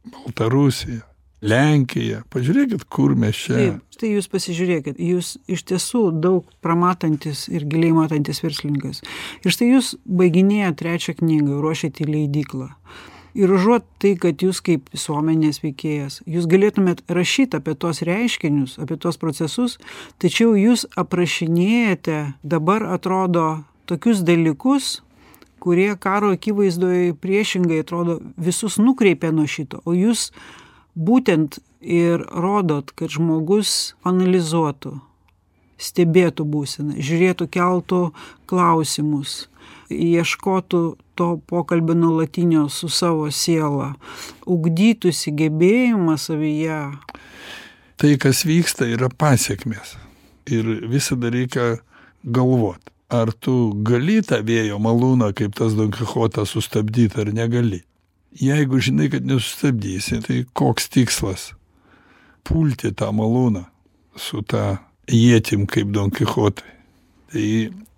Baltarusija, 0.05 1.08
Lenkija. 1.45 2.25
Pažiūrėkit, 2.35 2.83
kur 2.91 3.15
mes 3.19 3.37
čia. 3.39 3.55
Taip, 3.55 3.83
štai 3.95 4.09
jūs 4.17 4.27
pasižiūrėkit, 4.33 4.99
jūs 4.99 5.37
iš 5.47 5.63
tiesų 5.71 6.09
daug 6.19 6.49
pramatantis 6.65 7.47
ir 7.53 7.67
giliai 7.71 7.95
matantis 7.95 8.43
verslininkas. 8.43 9.05
Ir 9.47 9.55
štai 9.55 9.71
jūs 9.71 9.93
baiginėje 10.03 10.73
trečią 10.83 11.15
knygą, 11.21 11.61
ruošiate 11.63 12.03
į 12.03 12.11
leidiklą. 12.11 12.73
Ir 13.39 13.53
užuot 13.55 13.85
tai, 14.03 14.17
kad 14.19 14.43
jūs 14.43 14.59
kaip 14.65 14.89
visuomenės 14.91 15.61
veikėjas, 15.63 16.23
jūs 16.27 16.49
galėtumėt 16.51 17.05
rašyti 17.07 17.61
apie 17.61 17.77
tos 17.79 18.01
reiškinius, 18.03 18.79
apie 18.83 18.97
tos 18.99 19.21
procesus, 19.21 19.77
tačiau 20.19 20.57
jūs 20.59 20.89
aprašinėjate, 20.99 22.23
dabar 22.43 22.89
atrodo, 22.97 23.61
tokius 23.87 24.25
dalykus, 24.27 24.97
kurie 25.63 25.93
karo 26.01 26.33
akivaizdoje 26.35 27.13
priešingai 27.21 27.85
atrodo 27.85 28.19
visus 28.35 28.81
nukreipia 28.83 29.31
nuo 29.35 29.47
šito, 29.47 29.85
o 29.87 29.95
jūs 29.95 30.33
būtent 30.99 31.61
ir 31.81 32.25
rodot, 32.27 32.91
kad 32.99 33.13
žmogus 33.15 33.95
analizuotų, 34.07 34.97
stebėtų 35.79 36.47
būseną, 36.51 36.99
žiūrėtų, 36.99 37.47
keltų 37.55 38.01
klausimus, 38.51 39.47
ieškotų 39.95 40.83
to 41.19 41.29
pokalbio 41.47 41.95
nuolatinio 41.95 42.67
su 42.73 42.91
savo 42.91 43.31
siela, 43.31 43.95
ugdytųsi 44.47 45.33
gebėjimą 45.39 46.19
savyje. 46.19 46.83
Tai, 47.99 48.13
kas 48.23 48.45
vyksta, 48.47 48.87
yra 48.91 49.11
pasiekmes. 49.11 49.97
Ir 50.51 50.69
visada 50.91 51.31
reikia 51.35 51.77
galvoti 52.23 52.93
ar 53.09 53.33
tu 53.33 53.73
gali 53.85 54.21
tą 54.25 54.43
vėjo 54.45 54.79
malūną, 54.81 55.33
kaip 55.37 55.57
tas 55.57 55.75
Don 55.77 55.91
Kichotas, 55.93 56.53
sustabdyti 56.53 57.23
ar 57.23 57.33
negali. 57.33 57.83
Jeigu 58.39 58.79
žinai, 58.83 59.09
kad 59.11 59.27
nesustabdysi, 59.27 60.21
tai 60.23 60.43
koks 60.57 60.89
tikslas? 60.95 61.53
Pulti 62.47 62.93
tą 62.95 63.11
malūną 63.13 63.65
su 64.19 64.43
tą 64.47 64.79
jėtim 65.11 65.67
kaip 65.71 65.91
Don 65.95 66.13
Kichotai. 66.15 66.77
Tai 67.33 67.49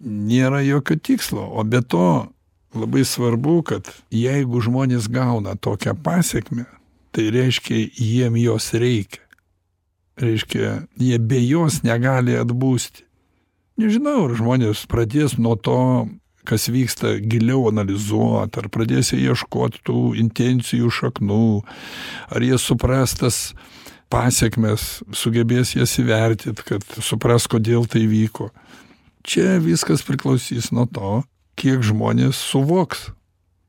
nėra 0.00 0.62
jokio 0.64 0.96
tikslo, 0.96 1.44
o 1.44 1.64
be 1.64 1.82
to 1.82 2.30
labai 2.74 3.04
svarbu, 3.06 3.60
kad 3.68 3.90
jeigu 4.14 4.62
žmonės 4.64 5.10
gauna 5.12 5.54
tokią 5.54 5.94
pasiekmę, 6.02 6.64
tai 7.14 7.28
reiškia, 7.34 7.84
jiem 7.94 8.38
jos 8.40 8.72
reikia. 8.74 9.22
Reiškia, 10.20 10.72
jie 11.00 11.20
be 11.22 11.38
jos 11.44 11.82
negali 11.86 12.34
atbūsti 12.36 13.06
nežinau 13.80 14.26
ar 14.28 14.36
žmonės 14.38 14.84
pradės 14.90 15.36
nuo 15.40 15.56
to 15.56 15.80
kas 16.48 16.68
vyksta 16.72 17.16
giliau 17.20 17.66
analizuot 17.70 18.56
ar 18.58 18.68
pradės 18.72 19.12
jie 19.12 19.30
ieškot 19.30 19.80
tų 19.86 20.14
intencijų 20.20 20.90
šaknų 20.92 21.44
ar 22.30 22.46
jie 22.46 22.58
supras 22.58 23.16
tas 23.20 23.40
pasekmes 24.10 25.02
sugebės 25.14 25.76
jas 25.76 25.94
įvertint 26.02 26.62
kad 26.66 26.84
supras 26.98 27.46
kodėl 27.50 27.86
tai 27.86 28.06
vyko. 28.10 28.50
Čia 29.22 29.60
viskas 29.62 30.02
priklausys 30.06 30.70
nuo 30.74 30.88
to 30.90 31.20
kiek 31.60 31.84
žmonės 31.84 32.40
suvoks. 32.40 33.10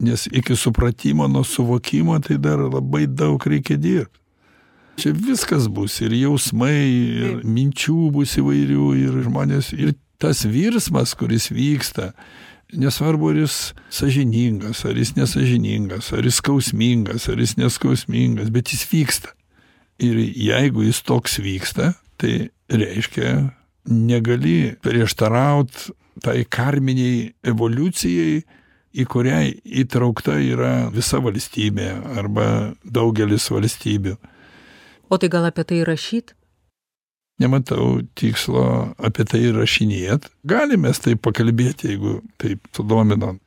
Nes 0.02 0.26
iki 0.34 0.56
supratimo 0.58 1.28
nuo 1.30 1.44
suvokimo 1.46 2.18
tai 2.26 2.40
dar 2.42 2.58
labai 2.58 3.06
daug 3.06 3.44
reikia 3.46 3.78
dirbt. 3.78 4.16
Čia 4.98 5.14
viskas 5.14 5.68
bus 5.72 6.00
ir 6.02 6.14
jausmai 6.14 6.80
ir 7.26 7.38
minčių 7.46 8.10
bus 8.16 8.34
įvairių 8.42 8.88
ir 8.98 9.20
žmonės 9.28 9.72
ir 9.78 9.94
tas 10.22 10.44
virsmas 10.46 11.14
kuris 11.18 11.50
vyksta 11.54 12.12
nesvarbu 12.78 13.32
ar 13.32 13.40
jis 13.44 13.58
sąžiningas 13.94 14.86
ar 14.86 14.98
jis 14.98 15.16
nesąžiningas 15.18 16.12
ar 16.14 16.26
jis 16.28 16.40
skausmingas 16.42 17.28
ar 17.30 17.42
jis 17.42 17.58
neskausmingas 17.60 18.52
bet 18.54 18.74
jis 18.74 18.86
vyksta 18.92 19.34
ir 20.00 20.18
jeigu 20.20 20.86
jis 20.88 21.02
toks 21.04 21.40
vyksta 21.44 21.94
tai 22.18 22.50
reiškia 22.70 23.52
negali 23.86 24.76
prieštaraut 24.82 25.92
tai 26.22 26.44
karminei 26.46 27.32
evoliucijai 27.44 28.42
į 28.92 29.06
kurią 29.08 29.40
įtraukta 29.84 30.36
yra 30.44 30.90
visa 30.92 31.22
valstybė 31.24 31.94
arba 32.20 32.48
daugelis 32.84 33.48
valstybių 33.52 34.18
O 35.12 35.18
tai 35.20 35.28
gal 35.28 35.44
apie 35.44 35.66
tai 35.68 35.82
rašyt? 35.84 36.32
Nematau 37.42 38.02
tikslo 38.18 38.64
apie 39.02 39.26
tai 39.26 39.48
rašinėt. 39.56 40.28
Galime 40.48 40.92
taip 40.94 41.24
pakalbėti, 41.26 41.94
jeigu 41.94 42.20
taip 42.42 42.68
sudomino. 42.76 43.38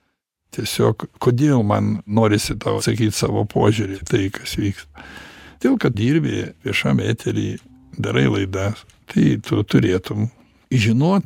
Tiesiog, 0.54 1.08
kodėl 1.22 1.64
man 1.66 1.98
norisi 2.06 2.54
tau 2.62 2.78
sakyti 2.82 3.14
savo 3.14 3.42
požiūrį 3.50 4.00
tai, 4.06 4.28
kas 4.34 4.54
vyksta. 4.58 5.06
Dėl, 5.62 5.78
kad 5.82 5.96
dirbi 5.98 6.44
viešam 6.66 7.00
eterį, 7.02 7.56
darai 7.98 8.26
laidas, 8.30 8.84
tai 9.10 9.36
tu 9.42 9.62
turėtum 9.66 10.28
žinot, 10.74 11.24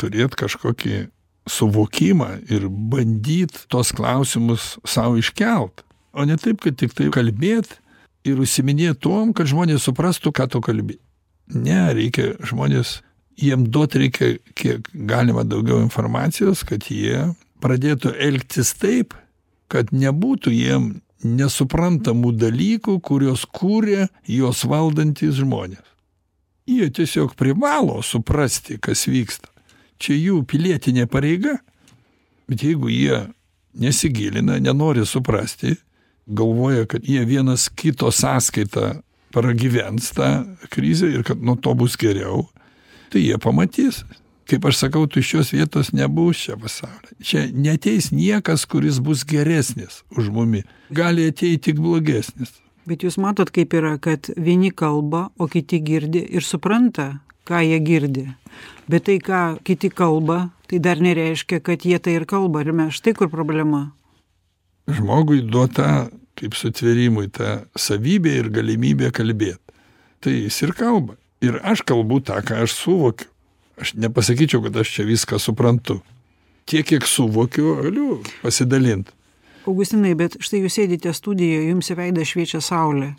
turėt 0.00 0.36
kažkokį 0.38 1.08
suvokimą 1.50 2.30
ir 2.52 2.68
bandyt 2.68 3.64
tos 3.72 3.92
klausimus 3.96 4.76
savo 4.84 5.18
iškelt. 5.20 5.84
O 6.12 6.26
ne 6.26 6.36
taip, 6.40 6.62
kad 6.64 6.76
tik 6.78 6.94
tai 6.96 7.08
kalbėt 7.14 7.78
ir 8.26 8.40
užsiiminėt 8.42 9.00
tuom, 9.04 9.34
kad 9.36 9.48
žmonės 9.50 9.86
suprastų, 9.86 10.32
ką 10.36 10.48
tu 10.50 10.62
kalbi. 10.64 10.98
Ne, 11.50 11.80
reikia 11.96 12.34
žmonės, 12.46 13.00
jiem 13.40 13.66
duot 13.72 13.96
reikia 13.98 14.36
kiek 14.58 14.86
galima 14.94 15.44
daugiau 15.44 15.80
informacijos, 15.82 16.62
kad 16.66 16.86
jie 16.90 17.30
pradėtų 17.60 18.14
elgtis 18.14 18.72
taip, 18.78 19.14
kad 19.70 19.90
nebūtų 19.94 20.52
jiem 20.54 20.90
nesuprantamų 21.26 22.32
dalykų, 22.40 22.96
kurios 23.04 23.44
kūrė 23.44 24.08
jos 24.30 24.64
valdantis 24.68 25.36
žmonės. 25.40 25.84
Jie 26.70 26.86
tiesiog 26.94 27.34
privalo 27.36 27.98
suprasti, 28.06 28.78
kas 28.78 29.06
vyksta. 29.10 29.50
Čia 30.00 30.16
jų 30.16 30.40
pilietinė 30.48 31.06
pareiga. 31.10 31.58
Bet 32.48 32.62
jeigu 32.64 32.88
jie 32.90 33.24
nesigilina, 33.78 34.58
nenori 34.62 35.04
suprasti, 35.06 35.74
galvoja, 36.30 36.86
kad 36.86 37.04
jie 37.06 37.24
vienas 37.26 37.68
kito 37.68 38.10
sąskaita 38.14 39.00
pragyvens 39.34 40.10
tą 40.16 40.30
krizę 40.70 41.10
ir 41.10 41.24
kad 41.26 41.42
nuo 41.42 41.56
to 41.56 41.74
bus 41.74 41.96
geriau, 42.00 42.48
tai 43.10 43.24
jie 43.26 43.38
pamatys. 43.38 44.04
Kaip 44.50 44.64
aš 44.66 44.80
sakau, 44.80 45.04
tuščios 45.06 45.52
vietos 45.54 45.92
nebus 45.94 46.40
čia 46.42 46.56
pasaulyje. 46.58 47.14
Čia 47.22 47.44
neteis 47.54 48.10
niekas, 48.10 48.64
kuris 48.66 48.98
bus 48.98 49.22
geresnis 49.22 50.00
už 50.18 50.32
mumi. 50.34 50.64
Gali 50.90 51.28
ateiti 51.30 51.70
tik 51.70 51.78
blogesnis. 51.78 52.56
Bet 52.90 53.04
jūs 53.06 53.20
matot, 53.22 53.52
kaip 53.54 53.76
yra, 53.78 53.94
kad 54.02 54.32
vieni 54.34 54.72
kalba, 54.74 55.28
o 55.38 55.46
kiti 55.46 55.78
girdi 55.84 56.24
ir 56.26 56.42
supranta, 56.42 57.20
ką 57.46 57.60
jie 57.62 57.78
girdi. 57.84 58.24
Bet 58.90 59.06
tai, 59.06 59.20
ką 59.22 59.60
kiti 59.62 59.92
kalba, 59.94 60.48
tai 60.66 60.80
dar 60.82 60.98
nereiškia, 60.98 61.60
kad 61.62 61.86
jie 61.86 62.00
tai 62.02 62.16
ir 62.18 62.26
kalba. 62.26 62.64
Ir 62.64 62.74
mes 62.74 62.96
štai 62.98 63.14
kur 63.14 63.30
problema. 63.30 63.92
Žmogui 64.90 65.44
duota 65.46 66.08
kaip 66.40 66.56
sutvėrimui 66.56 67.28
ta 67.32 67.60
savybė 67.78 68.36
ir 68.40 68.48
galimybė 68.54 69.12
kalbėt. 69.16 69.60
Tai 70.20 70.32
jis 70.32 70.62
ir 70.64 70.74
kalba. 70.76 71.16
Ir 71.44 71.60
aš 71.64 71.84
kalbu 71.88 72.20
tą, 72.24 72.40
ką 72.44 72.62
aš 72.64 72.76
suvokiu. 72.76 73.28
Aš 73.80 73.94
nepasakyčiau, 73.96 74.60
kad 74.66 74.76
aš 74.82 74.90
čia 74.96 75.06
viską 75.08 75.38
suprantu. 75.40 76.00
Tiek, 76.68 76.84
kiek 76.84 77.06
suvokiu, 77.08 77.78
galiu 77.80 78.18
pasidalinti. 78.42 79.14
Augustinai, 79.68 80.12
bet 80.16 80.38
štai 80.40 80.62
jūs 80.64 80.76
sėdite 80.76 81.12
studijoje, 81.16 81.68
jums 81.68 81.88
į 81.92 81.96
veidą 81.98 82.24
šviečia 82.28 82.60
saulė. 82.64 83.14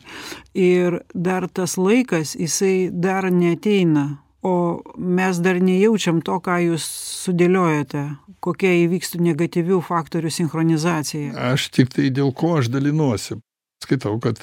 Ir 0.57 0.99
dar 1.13 1.47
tas 1.49 1.77
laikas, 1.77 2.33
jisai 2.37 2.89
dar 2.93 3.29
neteina 3.33 4.21
o 4.41 4.81
mes 4.97 5.39
dar 5.41 5.59
nejaučiam 5.61 6.21
to 6.25 6.39
ką 6.43 6.57
jūs 6.71 6.85
sudėliojate. 7.25 8.03
Kokia 8.41 8.73
įvykstų 8.87 9.21
negatyvių 9.21 9.81
faktorių 9.85 10.31
sinchronizacija? 10.33 11.33
Aš 11.53 11.69
tiktai 11.75 12.09
dėl 12.09 12.33
ko 12.33 12.55
aš 12.59 12.71
dalinuosi. 12.73 13.37
Skaitau 13.85 14.17
kad 14.21 14.41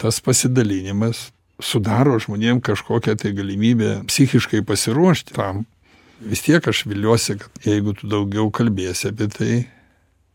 tas 0.00 0.20
pasidalinimas 0.24 1.28
sudaro 1.60 2.16
žmonėm 2.22 2.62
kažkokią 2.64 3.18
tai 3.20 3.34
galimybę 3.36 3.98
psichiškai 4.08 4.62
pasiruošti 4.64 5.36
tam. 5.36 5.66
Vis 6.24 6.42
tiek 6.46 6.64
aš 6.64 6.86
viliuosi 6.88 7.36
kad 7.42 7.66
jeigu 7.68 7.94
tu 7.98 8.08
daugiau 8.10 8.48
kalbėsi 8.54 9.12
apie 9.12 9.28
tai 9.34 9.52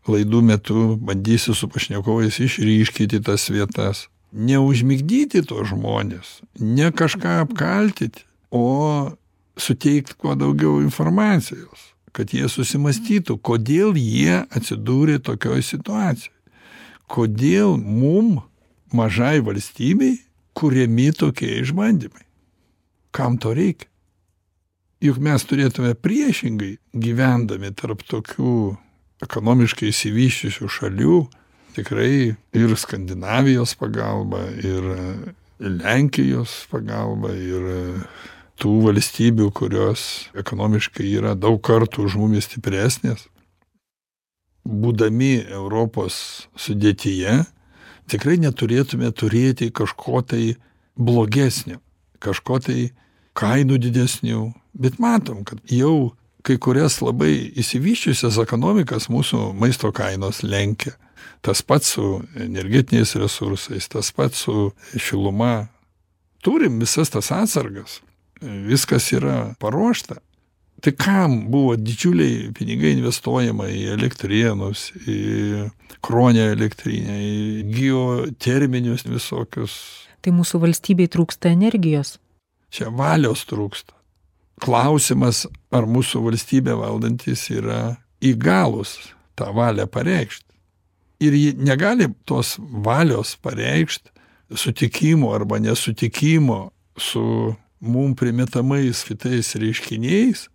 laidų 0.08 0.42
metu 0.44 0.82
bandysi 1.00 1.54
su 1.56 1.68
pašnekovais 1.72 2.38
išryškinti 2.44 3.22
tas 3.24 3.48
vietas 3.52 4.06
neužmigdyti 4.34 5.44
tuos 5.48 5.70
žmones 5.70 6.40
ne 6.60 6.90
kažką 6.92 7.40
apkaltyti 7.44 8.24
o 8.54 9.14
suteikt 9.58 10.14
kuo 10.18 10.36
daugiau 10.38 10.78
informacijos 10.82 11.90
kad 12.14 12.30
jie 12.30 12.46
susimąstytų 12.50 13.38
kodėl 13.42 13.96
jie 13.98 14.44
atsidūrė 14.54 15.18
tokioj 15.26 15.64
situacijoj. 15.66 16.30
Kodėl 17.10 17.74
mum 17.76 18.38
mažai 18.94 19.40
valstybei 19.44 20.20
kuriami 20.54 21.10
tokie 21.12 21.50
išbandymai. 21.60 22.22
Kam 23.14 23.38
to 23.42 23.54
reikia? 23.54 23.90
Juk 25.04 25.18
mes 25.20 25.42
turėtume 25.44 25.92
priešingai 25.98 26.76
gyvendami 26.94 27.74
tarp 27.76 28.06
tokių 28.08 28.54
ekonomiškai 29.26 29.90
išsivysčiusių 29.90 30.70
šalių 30.70 31.18
tikrai 31.74 32.14
ir 32.54 32.76
skandinavijos 32.78 33.74
pagalba 33.76 34.46
ir 34.62 34.86
lenkijos 35.58 36.62
pagalba 36.70 37.34
ir 37.34 37.66
tų 38.60 38.74
valstybių 38.88 39.50
kurios 39.54 40.28
ekonomiškai 40.38 41.06
yra 41.18 41.34
daug 41.34 41.60
kartų 41.64 42.06
už 42.08 42.18
mumis 42.20 42.48
stipresnės 42.48 43.28
būdami 44.64 45.44
europos 45.52 46.48
sudėtyje 46.56 47.42
tikrai 48.10 48.36
neturėtume 48.40 49.10
turėti 49.12 49.70
kažko 49.70 50.22
tai 50.24 50.56
blogesnio 50.96 51.80
kažko 52.24 52.58
tai 52.64 52.90
kainų 53.36 53.78
didesnių. 53.82 54.52
Bet 54.74 54.98
matom 55.02 55.44
kad 55.44 55.60
jau 55.68 56.14
kai 56.44 56.56
kurias 56.60 57.00
labai 57.04 57.52
išsivysčiusias 57.60 58.38
ekonomikas 58.40 59.10
mūsų 59.12 59.52
maisto 59.58 59.90
kainos 59.92 60.42
lenkia. 60.42 60.94
Tas 61.44 61.60
pats 61.60 61.92
su 61.96 62.22
energetiniais 62.40 63.14
resursais 63.20 63.88
tas 63.92 64.10
pats 64.16 64.46
su 64.46 64.72
šiluma. 64.96 65.68
Turim 66.44 66.80
visas 66.80 67.12
tas 67.12 67.30
atsargas 67.32 68.00
viskas 68.44 69.10
yra 69.16 69.54
paruošta. 69.60 70.20
Tai 70.84 70.92
kam 71.00 71.36
buvo 71.48 71.78
didžiuliai 71.80 72.50
pinigai 72.52 72.92
investuojama 72.92 73.70
į 73.72 73.84
elektrėnus 73.94 74.90
į 75.08 75.18
kruonio 76.04 76.50
elektrinę 76.52 77.16
į 77.24 77.62
geoterminius 77.72 79.06
visokius? 79.08 79.78
Tai 80.20 80.34
mūsų 80.36 80.60
valstybei 80.60 81.08
trūksta 81.08 81.52
energijos. 81.54 82.18
Čia 82.74 82.90
valios 82.92 83.46
trūksta. 83.48 83.96
Klausimas 84.60 85.44
ar 85.74 85.88
mūsų 85.88 86.20
valstybę 86.28 86.76
valdantys 86.78 87.46
yra 87.54 87.96
įgalūs 88.24 88.98
tą 89.38 89.50
valią 89.56 89.88
pareikšt. 89.90 90.44
Ir 91.24 91.32
ji 91.38 91.52
negali 91.64 92.10
tos 92.28 92.58
valios 92.60 93.38
pareikšt 93.40 94.12
sutikimo 94.52 95.32
arba 95.32 95.58
nesutikimo 95.58 96.70
su 96.96 97.54
mum 97.84 98.16
primetamais 98.16 99.04
kitais 99.06 99.54
reiškiniais 99.60 100.48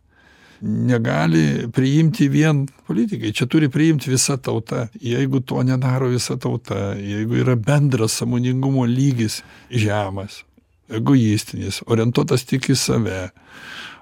negali 0.62 1.70
priimti 1.72 2.28
vien 2.28 2.66
politikai. 2.88 3.32
Čia 3.32 3.48
turi 3.48 3.70
priimt 3.72 4.04
visa 4.10 4.36
tauta. 4.38 4.90
Jeigu 5.00 5.40
to 5.40 5.64
nedaro 5.64 6.10
visa 6.12 6.36
tauta 6.36 6.98
jeigu 7.00 7.40
yra 7.46 7.56
bendras 7.56 8.20
sąmoningumo 8.20 8.84
lygis 8.90 9.40
žemas 9.72 10.44
egoistinis 10.90 11.84
orientuotas 11.88 12.46
tik 12.50 12.70
į 12.74 12.78
save 12.78 13.20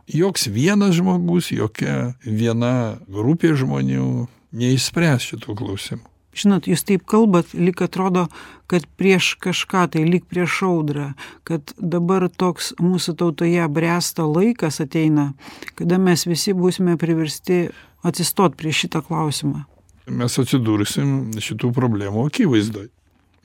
joks 0.07 0.47
vienas 0.53 0.95
žmogus 0.97 1.51
jokia 1.51 2.13
viena 2.23 2.97
grupė 3.11 3.53
žmonių 3.59 4.27
neišspręs 4.55 5.31
šitų 5.33 5.57
klausimų 5.59 6.16
žinot 6.37 6.67
jūs 6.69 6.85
taip 6.87 7.05
kalbat 7.09 7.53
lyg 7.53 7.81
atrodo 7.85 8.27
kad 8.71 8.85
prieš 8.99 9.35
kažką 9.43 9.85
tai 9.95 10.03
lyg 10.07 10.27
prieš 10.29 10.61
audrą 10.67 11.11
kad 11.47 11.73
dabar 11.77 12.27
toks 12.29 12.73
mūsų 12.81 13.17
tautoje 13.21 13.69
bręsta 13.71 14.27
laikas 14.27 14.81
ateina 14.83 15.31
kada 15.79 16.01
mes 16.01 16.27
visi 16.29 16.55
būsime 16.57 16.97
priversti 17.01 17.67
atsistot 18.07 18.59
prieš 18.59 18.85
šitą 18.85 19.03
klausimą 19.07 19.65
mes 20.07 20.39
atsidursim 20.39 21.35
šitų 21.41 21.71
problemų 21.75 22.27
akivaizdoj. 22.29 22.89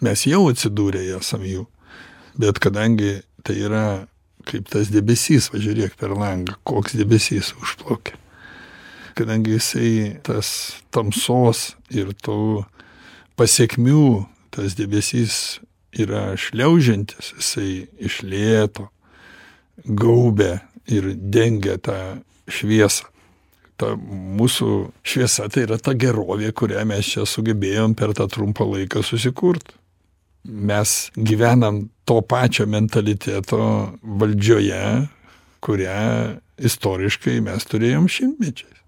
Mes 0.02 0.24
jau 0.26 0.46
atsidūrę 0.50 1.02
esam 1.18 1.44
jų. 1.46 1.66
Bet 2.38 2.58
kadangi 2.62 3.20
tai 3.46 3.58
yra 3.66 3.86
kaip 4.48 4.66
tas 4.70 4.90
debesys 4.90 5.50
va 5.52 5.60
žiūrėk 5.62 5.94
per 5.98 6.14
langą 6.18 6.56
koks 6.66 6.96
debesys 6.98 7.52
užplaukia. 7.60 8.18
Kadangi 9.18 9.58
jisai 9.58 10.18
tas 10.24 10.48
tamsos 10.94 11.74
ir 11.92 12.14
tų 12.24 12.64
pasekmių 13.38 14.24
tas 14.52 14.76
debesys 14.78 15.60
yra 15.92 16.32
šliaužiantis 16.40 17.32
jisai 17.36 17.86
iš 18.00 18.20
lėto 18.24 18.88
gaubia 19.84 20.60
ir 20.88 21.12
dengia 21.16 21.78
tą 21.80 21.98
šviesą. 22.50 23.08
Ta 23.80 23.94
mūsų 23.96 24.68
šviesa 25.06 25.48
tai 25.50 25.64
yra 25.66 25.78
ta 25.80 25.94
gerovė 25.98 26.52
kurią 26.54 26.84
mes 26.86 27.08
čia 27.14 27.24
sugebėjom 27.26 27.96
per 27.98 28.12
tą 28.16 28.28
trumpą 28.30 28.66
laiką 28.68 29.02
susikurt. 29.04 29.74
Mes 30.44 31.10
gyvenam 31.16 31.86
to 32.04 32.20
pačio 32.26 32.66
mentaliteto 32.66 33.62
valdžioje 34.02 34.84
kurią 35.62 36.38
istoriškai 36.62 37.40
mes 37.44 37.66
turėjom 37.70 38.08
šimtmečiais. 38.10 38.82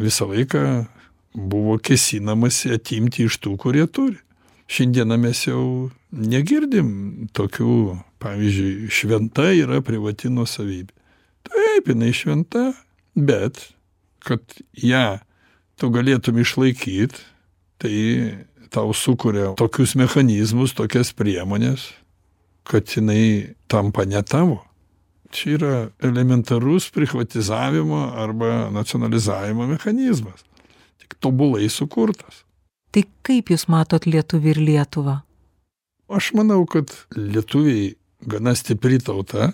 Visą 0.00 0.28
laiką 0.30 0.62
buvo 1.34 1.78
kėsinamasi 1.78 2.74
atimti 2.74 3.26
iš 3.28 3.38
tų 3.44 3.56
kurie 3.60 3.86
turi. 3.86 4.18
Šiandieną 4.70 5.18
mes 5.18 5.46
jau 5.48 5.90
negirdim 6.14 7.28
tokių 7.34 7.98
pavyzdžiui 8.22 8.90
šventa 8.92 9.50
yra 9.56 9.80
privati 9.82 10.30
nuosavybė. 10.30 10.94
Taip 11.46 11.90
jinai 11.90 12.12
šventa 12.14 12.70
bet 13.16 13.62
kad 14.22 14.42
ją 14.76 15.20
tu 15.80 15.90
galėtum 15.90 16.38
išlaikyt 16.42 17.16
tai 17.80 17.94
tau 18.70 18.92
sukuria 18.94 19.54
tokius 19.58 19.96
mechanizmus 19.98 20.76
tokias 20.76 21.14
priemones 21.16 21.88
kad 22.68 22.86
jinai 22.86 23.56
tampa 23.70 24.04
ne 24.06 24.20
tavo. 24.22 24.60
Čia 25.34 25.50
yra 25.56 25.74
elementarus 26.02 26.90
prichvatizavimo 26.94 28.10
arba 28.18 28.68
nacionalizavimo 28.74 29.66
mechanizmas 29.66 30.44
tobulai 31.18 31.68
sukurtas. 31.72 32.44
Tai 32.90 33.04
kaip 33.26 33.52
jūs 33.52 33.68
matot 33.70 34.06
lietuvį 34.06 34.54
ir 34.54 34.62
lietuvą? 34.66 35.20
Aš 36.10 36.32
manau 36.34 36.64
kad 36.66 36.90
lietuviai 37.14 37.94
gana 38.26 38.54
stipri 38.58 38.98
tauta 38.98 39.52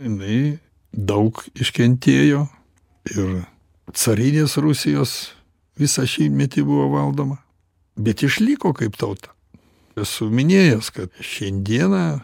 jinai 0.00 0.58
daug 0.92 1.42
iškentėjo 1.58 2.46
ir 3.10 3.30
carinės 3.90 4.56
rusijos 4.62 5.14
visą 5.80 6.06
šimtmetį 6.06 6.64
buvo 6.66 6.88
valdoma 6.94 7.40
bet 8.00 8.22
išliko 8.22 8.72
kaip 8.76 8.96
tauta. 9.00 9.32
Esu 9.98 10.30
minėjęs 10.32 10.90
kad 10.94 11.14
šiandieną 11.20 12.20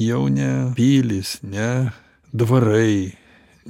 jau 0.00 0.22
ne 0.32 0.72
pilys 0.76 1.36
ne 1.44 1.92
dvarai 2.32 3.12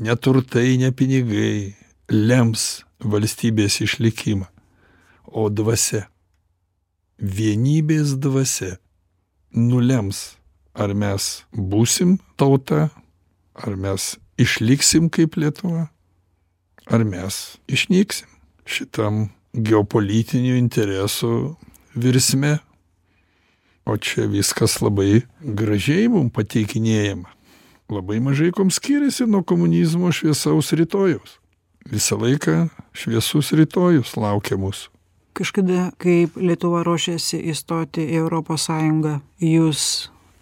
ne 0.00 0.16
turtai 0.16 0.78
ne 0.80 0.92
pinigai 0.94 1.74
lems 2.08 2.84
valstybės 3.04 3.80
išlikimą 3.84 4.48
o 5.32 5.48
dvasia 5.50 6.06
vienybės 7.22 8.16
dvasia 8.18 8.76
nulems 9.54 10.36
ar 10.74 10.94
mes 10.96 11.44
būsim 11.52 12.16
tauta 12.40 12.88
ar 13.54 13.76
mes 13.76 14.16
išliksim 14.40 15.10
kaip 15.12 15.36
lietuva 15.36 15.88
ar 16.86 17.04
mes 17.06 17.58
išnyksim. 17.70 18.28
Šitam 18.66 19.28
geopolitinių 19.52 20.56
interesų 20.58 21.54
virsme 21.98 22.56
o 23.84 23.96
čia 23.98 24.26
viskas 24.30 24.78
labai 24.82 25.24
gražiai 25.42 26.08
mum 26.10 26.30
pateikinėjama. 26.30 27.28
Labai 27.92 28.22
mažai 28.24 28.52
kuom 28.54 28.70
skiriasi 28.72 29.26
nuo 29.28 29.42
komunizmo 29.44 30.10
šviesaus 30.14 30.72
rytojaus 30.78 31.41
visą 31.90 32.18
laiką 32.22 32.66
šviesus 32.96 33.52
rytojus 33.58 34.16
laukia 34.16 34.58
mūsų 34.60 34.92
kažkada 35.38 35.90
kaip 36.02 36.36
lietuva 36.36 36.82
ruošėsi 36.86 37.40
įstoti 37.52 38.04
į 38.04 38.18
europos 38.20 38.68
sąjungą 38.68 39.18
jūs 39.40 39.84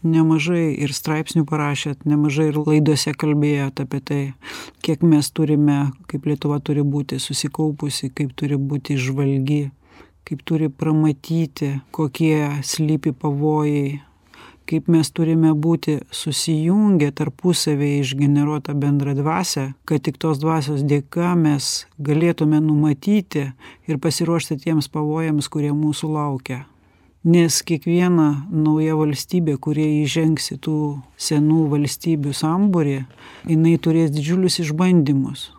nemažai 0.03 0.73
ir 0.83 0.95
straipsnių 0.97 1.45
parašėt 1.49 2.07
nemažai 2.09 2.49
ir 2.51 2.59
laidose 2.65 3.13
kalbėjot 3.15 3.83
apie 3.85 4.01
tai 4.01 4.23
kiek 4.85 5.05
mes 5.07 5.31
turime 5.31 5.81
kaip 6.11 6.27
lietuva 6.27 6.61
turi 6.65 6.83
būti 6.83 7.21
susikaupusi 7.21 8.11
kaip 8.17 8.33
turi 8.35 8.57
būti 8.57 8.97
įžvalgi 8.97 9.63
kaip 10.29 10.45
turi 10.47 10.71
pramatyti 10.73 11.75
kokie 11.97 12.63
slypi 12.67 13.13
pavojai 13.13 14.01
kaip 14.71 14.87
mes 14.93 15.09
turime 15.11 15.51
būti 15.59 15.99
susijungę 16.15 17.11
tarpusavyje 17.19 18.05
išgeneruotą 18.05 18.77
bendrą 18.79 19.17
dvasią 19.19 19.73
kad 19.89 20.05
tik 20.07 20.21
tos 20.23 20.39
dvasios 20.39 20.85
dėka 20.87 21.33
mes 21.39 21.71
galėtume 21.99 22.61
numatyti 22.63 23.49
ir 23.91 23.99
pasiruošti 24.03 24.61
tiems 24.65 24.87
pavojams 24.93 25.51
kurie 25.51 25.73
mūsų 25.75 26.11
laukia. 26.15 26.65
Nes 27.27 27.59
kiekviena 27.67 28.47
nauja 28.49 28.95
valstybė 28.97 29.59
kuri 29.61 29.85
įžengs 30.05 30.55
į 30.55 30.61
tų 30.65 30.77
senų 31.21 31.65
valstybių 31.75 32.33
sambūrį 32.33 33.01
jinai 33.51 33.75
turės 33.83 34.15
didžiulius 34.15 34.61
išbandymus. 34.63 35.51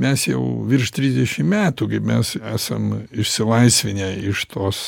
Mes 0.00 0.24
jau 0.26 0.40
virš 0.66 0.94
trisdešim 0.96 1.52
metų 1.52 1.92
kaip 1.92 2.08
mes 2.08 2.32
esam 2.54 3.04
išsilaisvinę 3.12 4.14
iš 4.32 4.48
tos 4.50 4.82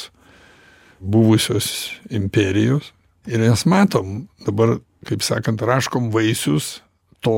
buvusios 0.99 1.93
imperijos 2.11 2.95
ir 3.27 3.43
mes 3.43 3.65
matom 3.67 4.27
dabar 4.47 4.79
kaip 5.07 5.23
sakant 5.23 5.63
raškom 5.63 6.11
vaisius 6.15 6.81
to 7.23 7.37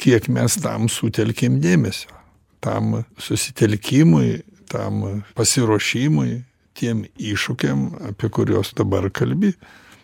kiek 0.00 0.28
mes 0.28 0.58
tam 0.60 0.90
sutelkėm 0.92 1.60
dėmesio. 1.62 2.12
Tam 2.60 3.02
susitelkimui 3.20 4.42
tam 4.70 5.22
pasiruošimui 5.36 6.42
tiem 6.76 7.04
iššūkiam 7.16 8.08
apie 8.10 8.30
kuriuos 8.32 8.74
dabar 8.76 9.08
kalbi. 9.14 9.54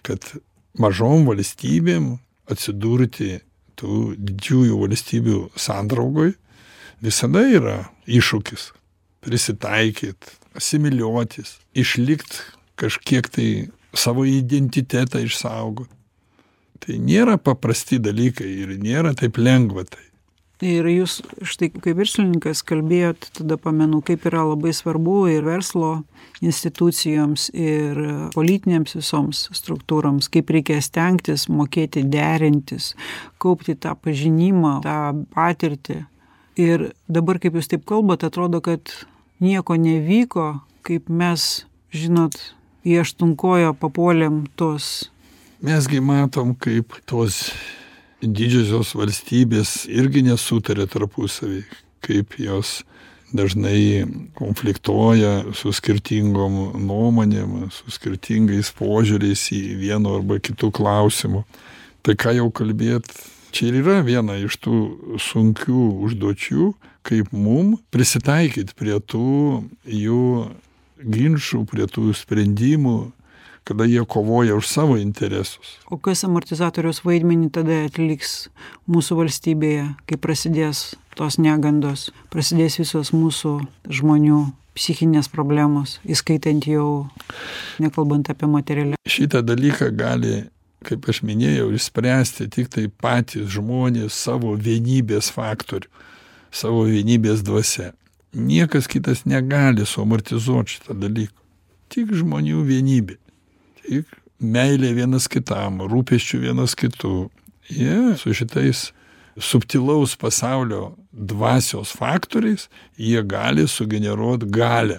Kad 0.07 0.25
mažom 0.79 1.27
valstybėm 1.29 2.15
atsidurti 2.51 3.41
tų 3.79 4.15
didžiųjų 4.17 4.79
valstybių 4.85 5.41
sandraugoj 5.59 6.33
visada 7.03 7.43
yra 7.49 7.77
iššūkis 8.07 8.71
prisitaikyt 9.23 10.33
asimiliuotis 10.59 11.57
išlikt 11.79 12.41
kažkiek 12.81 13.29
tai 13.33 13.49
savo 13.95 14.25
identitetą 14.29 15.23
išsaugot 15.27 15.91
tai 16.83 16.99
nėra 16.99 17.39
paprasti 17.39 18.01
dalykai 18.03 18.49
ir 18.65 18.75
nėra 18.83 19.15
taip 19.19 19.39
lengva 19.39 19.85
tai 19.87 20.03
ir 20.63 20.87
jūs 20.87 21.19
štai 21.47 21.71
kaip 21.75 21.99
verslininkas 21.99 22.63
kalbėjot 22.67 23.29
tada 23.39 23.59
pamenu 23.61 24.01
kaip 24.07 24.27
yra 24.31 24.45
labai 24.47 24.73
svarbu 24.77 25.25
ir 25.33 25.43
verslo 25.47 26.05
institucijoms 26.43 27.49
ir 27.55 27.99
politinėms 28.35 28.97
visoms 28.99 29.45
struktūroms 29.55 30.31
kaip 30.33 30.51
reikia 30.55 30.79
stengtis 30.85 31.49
mokėti 31.51 32.05
derintis 32.07 32.93
kaupti 33.43 33.75
tą 33.75 33.97
pažinimą 33.99 34.79
tą 34.87 34.99
patirtį. 35.35 36.03
Ir 36.61 36.91
dabar 37.09 37.41
kaip 37.43 37.57
jūs 37.57 37.71
taip 37.73 37.87
kalbat 37.89 38.27
atrodo 38.29 38.61
kad 38.63 38.93
nieko 39.43 39.79
nevyko 39.81 40.61
kaip 40.87 41.09
mes 41.09 41.65
žinot 41.95 42.39
į 42.87 42.99
aštuonkojo 43.03 43.75
papuolėm 43.81 44.45
tos 44.59 45.09
mes 45.63 45.87
gi 45.87 46.01
matom 46.03 46.57
kaip 46.59 46.97
tos 47.07 47.53
didžiosios 48.23 48.95
valstybės 48.99 49.85
irgi 49.91 50.25
nesutaria 50.27 50.89
tarpusavy 50.91 51.63
kaip 52.03 52.35
jos 52.43 52.81
dažnai 53.33 54.05
konfliktuoja 54.37 55.55
su 55.57 55.73
skirtingom 55.73 56.59
nuomonėm 56.83 57.71
su 57.73 57.95
skirtingais 57.95 58.73
požiūriais 58.77 59.47
į 59.57 59.63
vienu 59.81 60.17
arba 60.19 60.41
kitu 60.43 60.73
klausimu 60.75 61.45
tai 62.03 62.19
ką 62.19 62.35
jau 62.41 62.51
kalbėt 62.51 63.09
čia 63.55 63.71
ir 63.71 63.81
yra 63.85 64.01
viena 64.05 64.37
iš 64.43 64.59
tų 64.65 64.77
sunkių 65.23 65.87
užduočių 66.09 66.73
kaip 67.07 67.33
mum 67.35 67.77
prisitaikyt 67.95 68.75
prie 68.79 68.99
tų 69.01 69.63
jų 69.87 70.27
ginčų 71.05 71.65
prie 71.71 71.89
tų 71.91 72.13
sprendimų 72.17 72.99
kada 73.65 73.87
jie 73.87 74.03
kovoja 74.05 74.57
už 74.59 74.67
savo 74.67 74.97
interesus. 74.99 75.79
O 75.87 75.97
kas 75.97 76.25
amortizatoriaus 76.27 77.05
vaidmenį 77.07 77.51
tada 77.55 77.85
atliks 77.87 78.49
mūsų 78.91 79.21
valstybėje 79.23 79.85
kai 80.11 80.19
prasidės 80.19 80.97
tos 81.19 81.39
negandos 81.39 82.11
prasidės 82.33 82.81
visos 82.81 83.13
mūsų 83.15 83.61
žmonių 83.87 84.41
psichinės 84.77 85.29
problemos 85.33 85.99
įskaitant 86.09 86.67
jau 86.67 87.07
nekalbant 87.83 88.31
apie 88.33 88.49
materialia 88.49 88.99
šitą 89.07 89.43
dalyką 89.45 89.91
gali 89.97 90.47
kaip 90.83 91.07
aš 91.13 91.23
minėjau 91.27 91.69
išspręsti 91.77 92.49
tiktai 92.51 92.89
patys 92.89 93.53
žmonės 93.53 94.17
savo 94.17 94.57
vienybės 94.57 95.31
faktorių 95.35 95.91
savo 96.53 96.87
vienybės 96.89 97.45
dvasia 97.45 97.93
niekas 98.33 98.89
kitas 98.89 99.25
negali 99.25 99.87
suamortizuot 99.87 100.69
šito 100.69 100.97
dalyko. 100.97 101.39
Tik 101.93 102.15
žmonių 102.23 102.65
vienybė. 102.69 103.19
Tik 103.83 104.19
meilė 104.41 104.95
vienas 104.97 105.29
kitam 105.29 105.83
rūpesčiu 105.89 106.41
vienas 106.43 106.75
kitu. 106.79 107.31
Jie 107.69 108.17
su 108.19 108.35
šitais 108.35 108.91
subtilaus 109.37 110.17
pasaulio 110.17 110.97
dvasios 111.13 111.93
faktoriais 111.97 112.69
jie 112.97 113.23
gali 113.23 113.69
sugeneruot 113.69 114.45
galią 114.45 114.99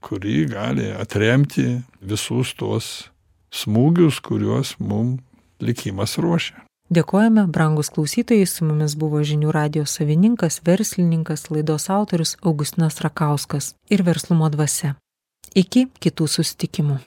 kuri 0.00 0.46
gali 0.46 0.90
atremti 0.92 1.80
visus 2.00 2.54
tuos 2.56 3.10
smūgius 3.52 4.20
kuriuos 4.24 4.76
mum 4.78 5.18
likimas 5.60 6.18
ruošia 6.18 6.69
dėkojame 6.90 7.46
brangūs 7.54 7.90
klausytojai 7.94 8.46
su 8.50 8.66
mumis 8.68 8.96
buvo 9.00 9.22
žinių 9.26 9.52
radijo 9.56 9.86
savininkas 9.86 10.60
verslininkas 10.66 11.48
laidos 11.50 11.90
autorius 11.90 12.36
augustinas 12.42 13.00
rakauskas 13.06 13.74
ir 13.90 14.04
verslumo 14.06 14.50
dvasia. 14.52 14.96
Iki 15.54 15.88
kitų 15.98 16.28
susitikimų 16.30 17.00